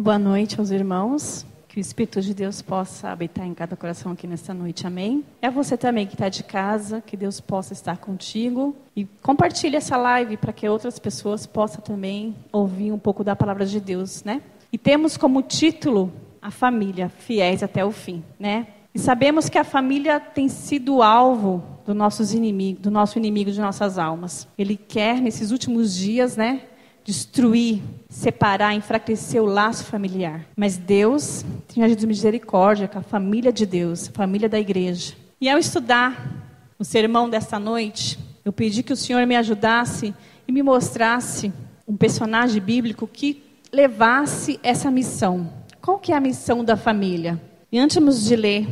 Boa 0.00 0.18
noite 0.18 0.58
aos 0.58 0.70
irmãos. 0.70 1.44
Que 1.68 1.78
o 1.78 1.80
Espírito 1.80 2.22
de 2.22 2.32
Deus 2.32 2.62
possa 2.62 3.10
habitar 3.10 3.46
em 3.46 3.52
cada 3.52 3.76
coração 3.76 4.12
aqui 4.12 4.26
nesta 4.26 4.54
noite. 4.54 4.86
Amém? 4.86 5.22
É 5.42 5.50
você 5.50 5.76
também 5.76 6.06
que 6.06 6.14
está 6.14 6.30
de 6.30 6.42
casa, 6.42 7.02
que 7.02 7.18
Deus 7.18 7.38
possa 7.38 7.74
estar 7.74 7.98
contigo. 7.98 8.74
E 8.96 9.04
compartilhe 9.20 9.76
essa 9.76 9.98
live 9.98 10.38
para 10.38 10.54
que 10.54 10.66
outras 10.66 10.98
pessoas 10.98 11.44
possam 11.44 11.82
também 11.82 12.34
ouvir 12.50 12.90
um 12.90 12.98
pouco 12.98 13.22
da 13.22 13.36
palavra 13.36 13.66
de 13.66 13.78
Deus, 13.78 14.24
né? 14.24 14.40
E 14.72 14.78
temos 14.78 15.18
como 15.18 15.42
título 15.42 16.10
a 16.40 16.50
família, 16.50 17.10
fiéis 17.10 17.62
até 17.62 17.84
o 17.84 17.90
fim, 17.90 18.24
né? 18.38 18.68
E 18.94 18.98
sabemos 18.98 19.50
que 19.50 19.58
a 19.58 19.64
família 19.64 20.18
tem 20.18 20.48
sido 20.48 21.02
alvo 21.02 21.62
do, 21.84 21.92
nossos 21.92 22.32
inimigos, 22.32 22.82
do 22.82 22.90
nosso 22.90 23.18
inimigo 23.18 23.50
de 23.52 23.60
nossas 23.60 23.98
almas. 23.98 24.48
Ele 24.56 24.76
quer, 24.76 25.20
nesses 25.20 25.50
últimos 25.50 25.94
dias, 25.94 26.38
né, 26.38 26.62
destruir, 27.04 27.82
separar, 28.08 28.74
enfraquecer 28.74 29.42
o 29.42 29.46
laço 29.46 29.84
familiar. 29.84 30.46
Mas 30.56 30.76
Deus 30.76 31.44
tem 31.72 31.82
agido 31.82 32.00
de 32.00 32.06
misericórdia 32.06 32.88
com 32.88 32.98
a 32.98 33.02
família 33.02 33.52
de 33.52 33.66
Deus, 33.66 34.08
a 34.08 34.12
família 34.12 34.48
da 34.48 34.58
igreja. 34.58 35.14
E 35.40 35.48
ao 35.48 35.58
estudar 35.58 36.48
o 36.78 36.84
sermão 36.84 37.28
desta 37.28 37.58
noite, 37.58 38.18
eu 38.44 38.52
pedi 38.52 38.82
que 38.82 38.92
o 38.92 38.96
Senhor 38.96 39.26
me 39.26 39.36
ajudasse 39.36 40.14
e 40.46 40.52
me 40.52 40.62
mostrasse 40.62 41.52
um 41.86 41.96
personagem 41.96 42.60
bíblico 42.60 43.06
que 43.06 43.42
levasse 43.72 44.58
essa 44.62 44.90
missão. 44.90 45.50
Qual 45.80 45.98
que 45.98 46.12
é 46.12 46.16
a 46.16 46.20
missão 46.20 46.64
da 46.64 46.76
família? 46.76 47.40
E 47.72 47.78
antes 47.78 48.24
de 48.24 48.36
ler 48.36 48.68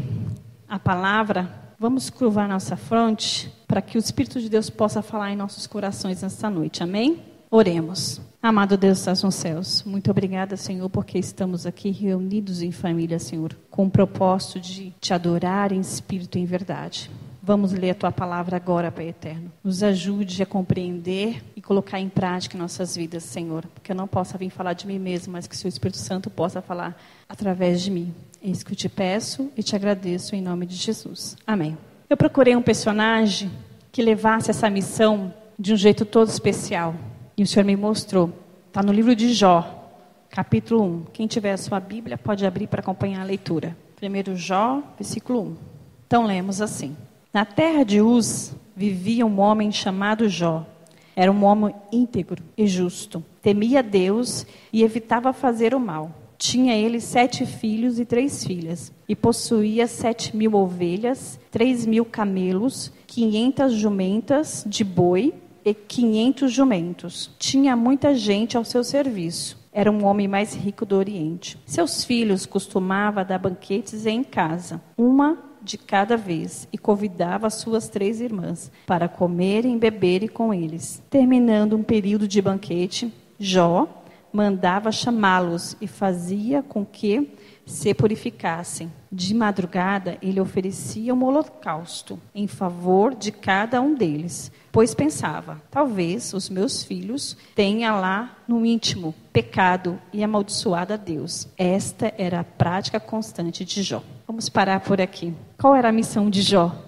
a 0.68 0.78
palavra, 0.78 1.48
vamos 1.78 2.10
curvar 2.10 2.48
nossa 2.48 2.76
fronte 2.76 3.50
para 3.66 3.80
que 3.80 3.96
o 3.96 4.00
Espírito 4.00 4.40
de 4.40 4.48
Deus 4.48 4.68
possa 4.68 5.02
falar 5.02 5.32
em 5.32 5.36
nossos 5.36 5.66
corações 5.66 6.22
nesta 6.22 6.50
noite. 6.50 6.82
Amém? 6.82 7.22
Oremos. 7.50 8.20
Amado 8.42 8.76
Deus 8.76 8.98
estás 8.98 9.22
nos 9.22 9.34
céus, 9.34 9.82
muito 9.84 10.10
obrigada, 10.10 10.56
Senhor, 10.56 10.88
porque 10.90 11.18
estamos 11.18 11.66
aqui 11.66 11.90
reunidos 11.90 12.62
em 12.62 12.70
família, 12.70 13.18
Senhor, 13.18 13.56
com 13.70 13.86
o 13.86 13.90
propósito 13.90 14.60
de 14.60 14.92
te 15.00 15.12
adorar 15.12 15.72
em 15.72 15.80
espírito 15.80 16.38
e 16.38 16.42
em 16.42 16.44
verdade. 16.44 17.10
Vamos 17.42 17.72
ler 17.72 17.90
a 17.90 17.94
tua 17.94 18.12
palavra 18.12 18.56
agora, 18.56 18.92
Pai 18.92 19.08
eterno. 19.08 19.50
Nos 19.64 19.82
ajude 19.82 20.42
a 20.42 20.46
compreender 20.46 21.42
e 21.56 21.62
colocar 21.62 21.98
em 21.98 22.08
prática 22.08 22.58
nossas 22.58 22.94
vidas, 22.94 23.22
Senhor, 23.24 23.64
porque 23.74 23.90
eu 23.90 23.96
não 23.96 24.06
posso 24.06 24.36
vir 24.36 24.50
falar 24.50 24.74
de 24.74 24.86
mim 24.86 24.98
mesmo, 24.98 25.32
mas 25.32 25.46
que 25.46 25.54
o 25.54 25.58
seu 25.58 25.68
Espírito 25.68 25.96
Santo 25.96 26.28
possa 26.28 26.60
falar 26.60 27.00
através 27.26 27.80
de 27.80 27.90
mim. 27.90 28.14
É 28.44 28.48
isso 28.48 28.64
que 28.64 28.72
eu 28.72 28.76
te 28.76 28.88
peço 28.88 29.50
e 29.56 29.62
te 29.62 29.74
agradeço 29.74 30.36
em 30.36 30.42
nome 30.42 30.66
de 30.66 30.76
Jesus. 30.76 31.36
Amém. 31.46 31.76
Eu 32.08 32.16
procurei 32.16 32.54
um 32.54 32.62
personagem 32.62 33.50
que 33.90 34.02
levasse 34.02 34.50
essa 34.50 34.68
missão 34.68 35.32
de 35.58 35.72
um 35.72 35.76
jeito 35.76 36.04
todo 36.04 36.28
especial. 36.28 36.94
E 37.38 37.42
o 37.44 37.46
Senhor 37.46 37.64
me 37.64 37.76
mostrou. 37.76 38.32
Está 38.66 38.82
no 38.82 38.92
livro 38.92 39.14
de 39.14 39.32
Jó, 39.32 39.88
capítulo 40.28 40.82
1. 40.82 41.04
Quem 41.12 41.28
tiver 41.28 41.52
a 41.52 41.56
sua 41.56 41.78
Bíblia 41.78 42.18
pode 42.18 42.44
abrir 42.44 42.66
para 42.66 42.80
acompanhar 42.80 43.20
a 43.20 43.24
leitura. 43.24 43.76
Primeiro 43.94 44.34
Jó, 44.34 44.82
versículo 44.98 45.42
1. 45.42 45.56
Então 46.04 46.26
lemos 46.26 46.60
assim: 46.60 46.96
Na 47.32 47.44
terra 47.44 47.84
de 47.84 48.00
Uz 48.00 48.56
vivia 48.74 49.24
um 49.24 49.38
homem 49.38 49.70
chamado 49.70 50.28
Jó. 50.28 50.66
Era 51.14 51.30
um 51.30 51.44
homem 51.44 51.72
íntegro 51.92 52.42
e 52.56 52.66
justo. 52.66 53.22
Temia 53.40 53.84
Deus 53.84 54.44
e 54.72 54.82
evitava 54.82 55.32
fazer 55.32 55.76
o 55.76 55.80
mal. 55.80 56.10
Tinha 56.36 56.76
ele 56.76 57.00
sete 57.00 57.46
filhos 57.46 58.00
e 58.00 58.04
três 58.04 58.44
filhas, 58.44 58.92
e 59.08 59.14
possuía 59.14 59.86
sete 59.86 60.36
mil 60.36 60.54
ovelhas, 60.54 61.38
três 61.52 61.86
mil 61.86 62.04
camelos, 62.04 62.92
quinhentas 63.06 63.74
jumentas 63.74 64.64
de 64.66 64.82
boi 64.82 65.32
e 65.70 65.74
500 65.74 66.52
jumentos. 66.52 67.30
Tinha 67.38 67.76
muita 67.76 68.14
gente 68.14 68.56
ao 68.56 68.64
seu 68.64 68.82
serviço. 68.82 69.58
Era 69.72 69.92
um 69.92 70.04
homem 70.04 70.26
mais 70.26 70.54
rico 70.54 70.84
do 70.84 70.96
Oriente. 70.96 71.58
Seus 71.66 72.02
filhos 72.02 72.46
costumava 72.46 73.24
dar 73.24 73.38
banquetes 73.38 74.06
em 74.06 74.24
casa, 74.24 74.80
uma 74.96 75.38
de 75.62 75.76
cada 75.76 76.16
vez, 76.16 76.66
e 76.72 76.78
convidava 76.78 77.50
suas 77.50 77.88
três 77.88 78.20
irmãs 78.20 78.72
para 78.86 79.08
comerem 79.08 79.74
e 79.74 79.78
beberem 79.78 80.28
com 80.28 80.54
eles. 80.54 81.02
Terminando 81.10 81.76
um 81.76 81.82
período 81.82 82.26
de 82.26 82.40
banquete, 82.40 83.12
Jó 83.38 83.86
mandava 84.32 84.90
chamá-los 84.90 85.76
e 85.80 85.86
fazia 85.86 86.62
com 86.62 86.84
que 86.84 87.30
se 87.68 87.94
purificassem. 87.94 88.90
De 89.10 89.34
madrugada, 89.34 90.18
ele 90.20 90.40
oferecia 90.40 91.14
um 91.14 91.24
holocausto 91.24 92.18
em 92.34 92.46
favor 92.46 93.14
de 93.14 93.30
cada 93.30 93.80
um 93.80 93.94
deles, 93.94 94.50
pois 94.72 94.94
pensava: 94.94 95.62
talvez 95.70 96.32
os 96.34 96.50
meus 96.50 96.82
filhos 96.82 97.36
tenham 97.54 98.00
lá 98.00 98.36
no 98.46 98.66
íntimo 98.66 99.14
pecado 99.32 99.98
e 100.12 100.24
amaldiçoado 100.24 100.92
a 100.92 100.96
Deus. 100.96 101.48
Esta 101.56 102.12
era 102.18 102.40
a 102.40 102.44
prática 102.44 102.98
constante 102.98 103.64
de 103.64 103.82
Jó. 103.82 104.02
Vamos 104.26 104.48
parar 104.48 104.80
por 104.80 105.00
aqui. 105.00 105.32
Qual 105.58 105.74
era 105.74 105.88
a 105.88 105.92
missão 105.92 106.28
de 106.28 106.42
Jó? 106.42 106.87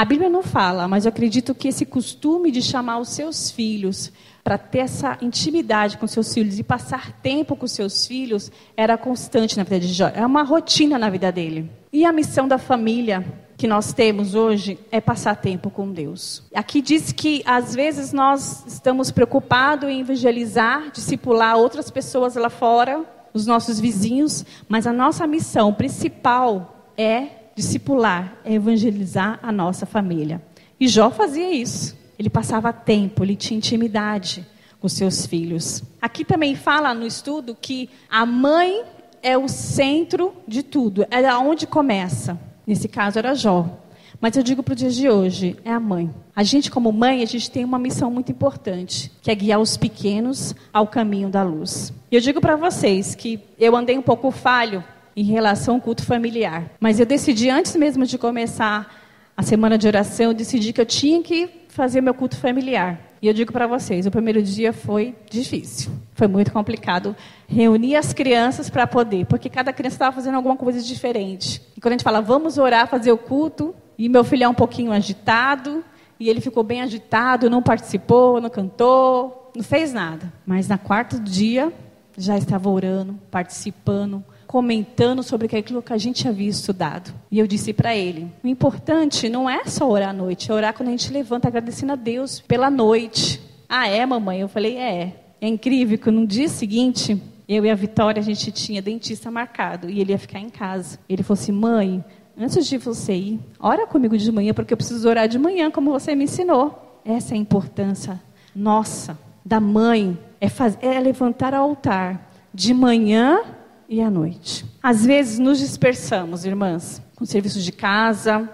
A 0.00 0.04
Bíblia 0.06 0.30
não 0.30 0.42
fala, 0.42 0.88
mas 0.88 1.04
eu 1.04 1.10
acredito 1.10 1.54
que 1.54 1.68
esse 1.68 1.84
costume 1.84 2.50
de 2.50 2.62
chamar 2.62 3.00
os 3.00 3.10
seus 3.10 3.50
filhos 3.50 4.10
para 4.42 4.56
ter 4.56 4.78
essa 4.78 5.18
intimidade 5.20 5.98
com 5.98 6.06
seus 6.06 6.32
filhos 6.32 6.58
e 6.58 6.62
passar 6.62 7.12
tempo 7.20 7.54
com 7.54 7.66
seus 7.66 8.06
filhos 8.06 8.50
era 8.74 8.96
constante 8.96 9.58
na 9.58 9.62
vida 9.62 9.80
de 9.80 9.92
Jó. 9.92 10.08
É 10.14 10.24
uma 10.24 10.42
rotina 10.42 10.98
na 10.98 11.10
vida 11.10 11.30
dele. 11.30 11.70
E 11.92 12.06
a 12.06 12.14
missão 12.14 12.48
da 12.48 12.56
família 12.56 13.22
que 13.58 13.66
nós 13.66 13.92
temos 13.92 14.34
hoje 14.34 14.78
é 14.90 15.02
passar 15.02 15.36
tempo 15.36 15.68
com 15.68 15.92
Deus. 15.92 16.44
Aqui 16.54 16.80
diz 16.80 17.12
que 17.12 17.42
às 17.44 17.74
vezes 17.74 18.10
nós 18.10 18.64
estamos 18.66 19.10
preocupados 19.10 19.86
em 19.86 20.00
evangelizar, 20.00 20.90
discipular 20.90 21.58
outras 21.58 21.90
pessoas 21.90 22.36
lá 22.36 22.48
fora, 22.48 23.04
os 23.34 23.44
nossos 23.44 23.78
vizinhos, 23.78 24.46
mas 24.66 24.86
a 24.86 24.94
nossa 24.94 25.26
missão 25.26 25.74
principal 25.74 26.90
é 26.96 27.39
discipular, 27.60 28.36
é 28.44 28.54
evangelizar 28.54 29.38
a 29.42 29.52
nossa 29.52 29.84
família. 29.86 30.42
E 30.78 30.88
Jó 30.88 31.10
fazia 31.10 31.52
isso. 31.52 31.96
Ele 32.18 32.30
passava 32.30 32.72
tempo, 32.72 33.22
ele 33.22 33.36
tinha 33.36 33.58
intimidade 33.58 34.46
com 34.80 34.88
seus 34.88 35.26
filhos. 35.26 35.82
Aqui 36.00 36.24
também 36.24 36.54
fala 36.54 36.94
no 36.94 37.06
estudo 37.06 37.56
que 37.58 37.88
a 38.10 38.24
mãe 38.24 38.82
é 39.22 39.36
o 39.36 39.48
centro 39.48 40.34
de 40.48 40.62
tudo, 40.62 41.06
é 41.10 41.34
onde 41.34 41.66
começa. 41.66 42.38
Nesse 42.66 42.88
caso 42.88 43.18
era 43.18 43.34
Jó. 43.34 43.78
Mas 44.20 44.36
eu 44.36 44.42
digo 44.42 44.62
para 44.62 44.72
o 44.72 44.76
dia 44.76 44.90
de 44.90 45.08
hoje, 45.08 45.56
é 45.64 45.70
a 45.70 45.80
mãe. 45.80 46.10
A 46.36 46.42
gente, 46.42 46.70
como 46.70 46.92
mãe, 46.92 47.22
a 47.22 47.26
gente 47.26 47.50
tem 47.50 47.64
uma 47.64 47.78
missão 47.78 48.10
muito 48.10 48.30
importante, 48.30 49.10
que 49.22 49.30
é 49.30 49.34
guiar 49.34 49.60
os 49.60 49.76
pequenos 49.76 50.54
ao 50.72 50.86
caminho 50.86 51.28
da 51.30 51.42
luz. 51.42 51.92
E 52.10 52.16
eu 52.16 52.20
digo 52.20 52.40
para 52.40 52.56
vocês 52.56 53.14
que 53.14 53.40
eu 53.58 53.74
andei 53.74 53.96
um 53.96 54.02
pouco 54.02 54.30
falho 54.30 54.84
em 55.20 55.24
relação 55.24 55.74
ao 55.74 55.80
culto 55.82 56.02
familiar. 56.02 56.70
Mas 56.80 56.98
eu 56.98 57.04
decidi, 57.04 57.50
antes 57.50 57.76
mesmo 57.76 58.06
de 58.06 58.16
começar 58.16 58.90
a 59.36 59.42
semana 59.42 59.76
de 59.76 59.86
oração, 59.86 60.26
eu 60.26 60.34
decidi 60.34 60.72
que 60.72 60.80
eu 60.80 60.86
tinha 60.86 61.22
que 61.22 61.46
fazer 61.68 62.00
meu 62.00 62.14
culto 62.14 62.38
familiar. 62.38 62.98
E 63.20 63.26
eu 63.26 63.34
digo 63.34 63.52
para 63.52 63.66
vocês, 63.66 64.06
o 64.06 64.10
primeiro 64.10 64.42
dia 64.42 64.72
foi 64.72 65.14
difícil. 65.30 65.92
Foi 66.14 66.26
muito 66.26 66.50
complicado 66.50 67.14
reunir 67.46 67.96
as 67.96 68.14
crianças 68.14 68.70
para 68.70 68.86
poder, 68.86 69.26
porque 69.26 69.50
cada 69.50 69.74
criança 69.74 69.96
estava 69.96 70.16
fazendo 70.16 70.36
alguma 70.36 70.56
coisa 70.56 70.80
diferente. 70.80 71.60
E 71.76 71.82
quando 71.82 71.92
a 71.92 71.96
gente 71.96 72.04
fala, 72.04 72.22
vamos 72.22 72.56
orar, 72.56 72.88
fazer 72.88 73.12
o 73.12 73.18
culto, 73.18 73.74
e 73.98 74.08
meu 74.08 74.24
filho 74.24 74.44
é 74.44 74.48
um 74.48 74.54
pouquinho 74.54 74.90
agitado, 74.90 75.84
e 76.18 76.30
ele 76.30 76.40
ficou 76.40 76.62
bem 76.62 76.80
agitado, 76.80 77.50
não 77.50 77.60
participou, 77.60 78.40
não 78.40 78.48
cantou, 78.48 79.52
não 79.54 79.62
fez 79.62 79.92
nada. 79.92 80.32
Mas 80.46 80.66
na 80.66 80.78
quarto 80.78 81.20
dia, 81.20 81.70
já 82.16 82.38
estava 82.38 82.70
orando, 82.70 83.18
participando, 83.30 84.24
comentando 84.50 85.22
sobre 85.22 85.46
aquilo 85.56 85.80
que 85.80 85.92
a 85.92 85.96
gente 85.96 86.26
havia 86.26 86.48
estudado. 86.48 87.14
E 87.30 87.38
eu 87.38 87.46
disse 87.46 87.72
para 87.72 87.94
ele: 87.94 88.26
o 88.42 88.48
importante 88.48 89.28
não 89.28 89.48
é 89.48 89.64
só 89.66 89.88
orar 89.88 90.08
à 90.08 90.12
noite, 90.12 90.50
é 90.50 90.54
orar 90.54 90.74
quando 90.74 90.88
a 90.88 90.90
gente 90.90 91.12
levanta 91.12 91.46
agradecendo 91.46 91.92
a 91.92 91.94
Deus 91.94 92.40
pela 92.40 92.68
noite. 92.68 93.40
Ah, 93.68 93.86
é, 93.86 94.04
mamãe? 94.04 94.40
Eu 94.40 94.48
falei: 94.48 94.76
é. 94.76 95.14
É 95.40 95.46
incrível 95.46 95.96
que 95.96 96.10
no 96.10 96.26
dia 96.26 96.48
seguinte, 96.48 97.22
eu 97.48 97.64
e 97.64 97.70
a 97.70 97.76
Vitória, 97.76 98.18
a 98.20 98.24
gente 98.24 98.50
tinha 98.50 98.82
dentista 98.82 99.30
marcado 99.30 99.88
e 99.88 100.00
ele 100.00 100.10
ia 100.10 100.18
ficar 100.18 100.40
em 100.40 100.50
casa. 100.50 100.98
Ele 101.08 101.22
falou 101.22 101.40
assim: 101.40 101.52
mãe, 101.52 102.04
antes 102.36 102.66
de 102.66 102.76
você 102.76 103.14
ir, 103.14 103.40
ora 103.60 103.86
comigo 103.86 104.18
de 104.18 104.32
manhã, 104.32 104.52
porque 104.52 104.72
eu 104.72 104.76
preciso 104.76 105.08
orar 105.08 105.28
de 105.28 105.38
manhã, 105.38 105.70
como 105.70 105.92
você 105.92 106.16
me 106.16 106.24
ensinou. 106.24 107.00
Essa 107.04 107.34
é 107.34 107.36
a 107.36 107.40
importância 107.40 108.20
nossa, 108.52 109.16
da 109.44 109.60
mãe, 109.60 110.18
é, 110.40 110.48
é 110.84 110.98
levantar 110.98 111.54
ao 111.54 111.68
altar 111.68 112.28
de 112.52 112.74
manhã 112.74 113.59
e 113.90 114.00
à 114.00 114.08
noite. 114.08 114.64
Às 114.80 115.04
vezes 115.04 115.40
nos 115.40 115.58
dispersamos, 115.58 116.44
irmãs, 116.44 117.02
com 117.16 117.26
serviços 117.26 117.64
de 117.64 117.72
casa, 117.72 118.48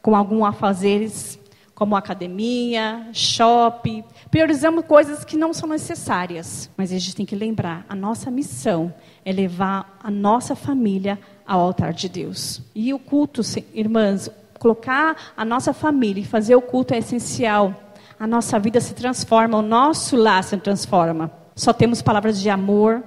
com 0.00 0.14
algum 0.14 0.44
afazeres, 0.44 1.36
como 1.74 1.96
academia, 1.96 3.08
shopping. 3.12 4.04
Priorizamos 4.30 4.84
coisas 4.86 5.24
que 5.24 5.36
não 5.36 5.52
são 5.52 5.68
necessárias. 5.68 6.70
Mas 6.76 6.92
a 6.92 6.98
gente 6.98 7.16
tem 7.16 7.26
que 7.26 7.34
lembrar: 7.34 7.84
a 7.88 7.96
nossa 7.96 8.30
missão 8.30 8.94
é 9.24 9.32
levar 9.32 9.98
a 10.00 10.10
nossa 10.10 10.54
família 10.54 11.18
ao 11.44 11.60
altar 11.60 11.92
de 11.92 12.08
Deus. 12.08 12.62
E 12.72 12.94
o 12.94 12.98
culto, 12.98 13.42
irmãs, 13.74 14.30
colocar 14.60 15.16
a 15.36 15.44
nossa 15.44 15.72
família 15.72 16.22
e 16.22 16.24
fazer 16.24 16.54
o 16.54 16.62
culto 16.62 16.94
é 16.94 16.98
essencial. 16.98 17.74
A 18.18 18.26
nossa 18.26 18.56
vida 18.58 18.80
se 18.80 18.94
transforma, 18.94 19.58
o 19.58 19.62
nosso 19.62 20.16
lar 20.16 20.44
se 20.44 20.56
transforma. 20.56 21.30
Só 21.56 21.72
temos 21.72 22.00
palavras 22.00 22.40
de 22.40 22.48
amor, 22.48 23.02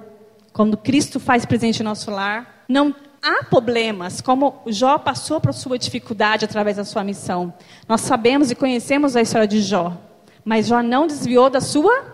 quando 0.52 0.76
Cristo 0.76 1.20
faz 1.20 1.44
presente 1.44 1.80
em 1.80 1.84
nosso 1.84 2.10
lar. 2.10 2.64
Não 2.68 2.94
há 3.22 3.44
problemas, 3.44 4.20
como 4.20 4.62
Jó 4.66 4.98
passou 4.98 5.40
por 5.40 5.52
sua 5.52 5.78
dificuldade 5.78 6.44
através 6.44 6.76
da 6.76 6.84
sua 6.84 7.04
missão. 7.04 7.52
Nós 7.88 8.00
sabemos 8.00 8.50
e 8.50 8.54
conhecemos 8.54 9.16
a 9.16 9.22
história 9.22 9.46
de 9.46 9.60
Jó, 9.60 9.96
mas 10.44 10.66
Jó 10.66 10.82
não 10.82 11.06
desviou 11.06 11.50
da 11.50 11.60
sua 11.60 12.04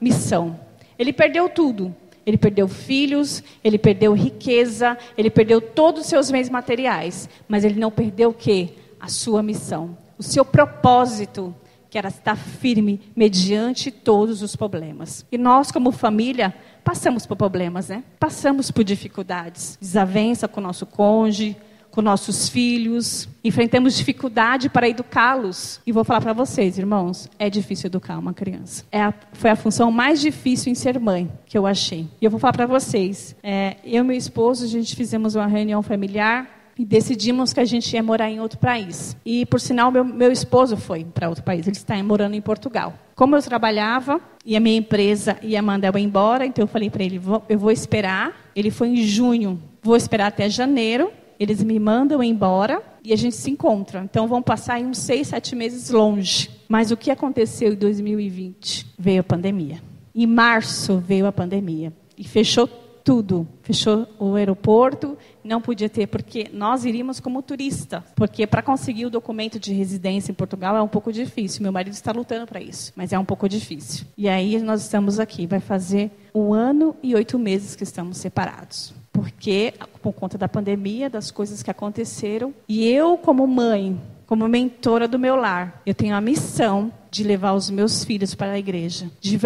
missão. 0.00 0.58
Ele 0.98 1.12
perdeu 1.12 1.48
tudo. 1.48 1.94
Ele 2.26 2.36
perdeu 2.36 2.66
filhos, 2.66 3.40
ele 3.62 3.78
perdeu 3.78 4.12
riqueza, 4.12 4.98
ele 5.16 5.30
perdeu 5.30 5.60
todos 5.60 6.02
os 6.02 6.06
seus 6.08 6.28
bens 6.28 6.50
materiais, 6.50 7.28
mas 7.46 7.62
ele 7.62 7.78
não 7.78 7.88
perdeu 7.88 8.30
o 8.30 8.34
quê? 8.34 8.70
A 8.98 9.06
sua 9.06 9.44
missão, 9.44 9.96
o 10.18 10.24
seu 10.24 10.44
propósito, 10.44 11.54
que 11.88 11.96
era 11.96 12.08
estar 12.08 12.36
firme 12.36 13.00
mediante 13.14 13.92
todos 13.92 14.42
os 14.42 14.56
problemas. 14.56 15.24
E 15.30 15.38
nós, 15.38 15.70
como 15.70 15.92
família, 15.92 16.52
passamos 16.86 17.26
por 17.26 17.34
problemas, 17.34 17.88
né? 17.88 18.04
Passamos 18.16 18.70
por 18.70 18.84
dificuldades, 18.84 19.76
desavença 19.80 20.46
com 20.46 20.60
o 20.60 20.62
nosso 20.62 20.86
cônjuge, 20.86 21.56
com 21.90 22.00
nossos 22.00 22.48
filhos, 22.48 23.28
enfrentamos 23.42 23.96
dificuldade 23.96 24.68
para 24.68 24.88
educá-los. 24.88 25.80
E 25.84 25.90
vou 25.90 26.04
falar 26.04 26.20
para 26.20 26.32
vocês, 26.32 26.78
irmãos, 26.78 27.28
é 27.40 27.50
difícil 27.50 27.88
educar 27.88 28.18
uma 28.18 28.32
criança. 28.32 28.84
É 28.92 29.02
a, 29.02 29.12
foi 29.32 29.50
a 29.50 29.56
função 29.56 29.90
mais 29.90 30.20
difícil 30.20 30.70
em 30.70 30.76
ser 30.76 31.00
mãe 31.00 31.28
que 31.46 31.58
eu 31.58 31.66
achei. 31.66 32.06
E 32.20 32.24
eu 32.24 32.30
vou 32.30 32.38
falar 32.38 32.52
para 32.52 32.66
vocês, 32.66 33.34
é, 33.42 33.78
eu 33.82 34.04
e 34.04 34.06
meu 34.06 34.16
esposo, 34.16 34.64
a 34.64 34.68
gente 34.68 34.94
fizemos 34.94 35.34
uma 35.34 35.46
reunião 35.46 35.82
familiar 35.82 36.55
e 36.78 36.84
decidimos 36.84 37.52
que 37.52 37.60
a 37.60 37.64
gente 37.64 37.92
ia 37.94 38.02
morar 38.02 38.30
em 38.30 38.40
outro 38.40 38.58
país. 38.58 39.16
E, 39.24 39.46
por 39.46 39.60
sinal, 39.60 39.90
meu, 39.90 40.04
meu 40.04 40.30
esposo 40.30 40.76
foi 40.76 41.04
para 41.04 41.28
outro 41.28 41.42
país, 41.44 41.66
ele 41.66 41.76
está 41.76 42.00
morando 42.02 42.34
em 42.34 42.40
Portugal. 42.40 42.94
Como 43.14 43.34
eu 43.34 43.42
trabalhava 43.42 44.20
e 44.44 44.56
a 44.56 44.60
minha 44.60 44.76
empresa 44.76 45.38
ia 45.42 45.62
mandar 45.62 45.94
eu 45.94 45.98
embora, 45.98 46.44
então 46.44 46.64
eu 46.64 46.68
falei 46.68 46.90
para 46.90 47.02
ele: 47.02 47.20
eu 47.48 47.58
vou 47.58 47.70
esperar. 47.70 48.50
Ele 48.54 48.70
foi 48.70 48.88
em 48.88 49.02
junho, 49.02 49.60
vou 49.82 49.96
esperar 49.96 50.26
até 50.26 50.50
janeiro. 50.50 51.10
Eles 51.38 51.62
me 51.62 51.78
mandam 51.78 52.22
embora 52.22 52.82
e 53.02 53.12
a 53.12 53.16
gente 53.16 53.36
se 53.36 53.50
encontra. 53.50 54.02
Então 54.02 54.26
vão 54.26 54.42
passar 54.42 54.80
uns 54.80 54.98
seis, 54.98 55.28
sete 55.28 55.54
meses 55.54 55.90
longe. 55.90 56.50
Mas 56.68 56.90
o 56.90 56.96
que 56.96 57.10
aconteceu 57.10 57.72
em 57.72 57.76
2020? 57.76 58.94
Veio 58.98 59.20
a 59.20 59.24
pandemia. 59.24 59.80
Em 60.14 60.26
março 60.26 60.98
veio 60.98 61.26
a 61.26 61.32
pandemia 61.32 61.92
e 62.16 62.24
fechou 62.24 62.66
tudo. 62.66 63.46
Fechou 63.62 64.06
o 64.18 64.34
aeroporto, 64.34 65.16
não 65.46 65.60
podia 65.60 65.88
ter, 65.88 66.06
porque 66.06 66.50
nós 66.52 66.84
iríamos 66.84 67.20
como 67.20 67.40
turista. 67.42 68.04
Porque 68.14 68.46
para 68.46 68.62
conseguir 68.62 69.06
o 69.06 69.10
documento 69.10 69.58
de 69.58 69.72
residência 69.72 70.32
em 70.32 70.34
Portugal 70.34 70.76
é 70.76 70.82
um 70.82 70.88
pouco 70.88 71.12
difícil. 71.12 71.62
Meu 71.62 71.72
marido 71.72 71.92
está 71.92 72.12
lutando 72.12 72.46
para 72.46 72.60
isso, 72.60 72.92
mas 72.96 73.12
é 73.12 73.18
um 73.18 73.24
pouco 73.24 73.48
difícil. 73.48 74.06
E 74.16 74.28
aí 74.28 74.60
nós 74.60 74.82
estamos 74.82 75.18
aqui. 75.20 75.46
Vai 75.46 75.60
fazer 75.60 76.10
um 76.34 76.52
ano 76.52 76.96
e 77.02 77.14
oito 77.14 77.38
meses 77.38 77.76
que 77.76 77.84
estamos 77.84 78.18
separados. 78.18 78.92
Porque, 79.12 79.72
por 80.02 80.12
conta 80.12 80.36
da 80.36 80.46
pandemia, 80.46 81.08
das 81.08 81.30
coisas 81.30 81.62
que 81.62 81.70
aconteceram. 81.70 82.52
E 82.68 82.86
eu, 82.86 83.16
como 83.16 83.46
mãe, 83.46 83.98
como 84.26 84.48
mentora 84.48 85.06
do 85.06 85.18
meu 85.18 85.36
lar, 85.36 85.80
eu 85.86 85.94
tenho 85.94 86.14
a 86.14 86.20
missão 86.20 86.92
de 87.10 87.22
levar 87.22 87.54
os 87.54 87.70
meus 87.70 88.04
filhos 88.04 88.34
para 88.34 88.52
a 88.52 88.58
igreja, 88.58 89.10
de 89.20 89.38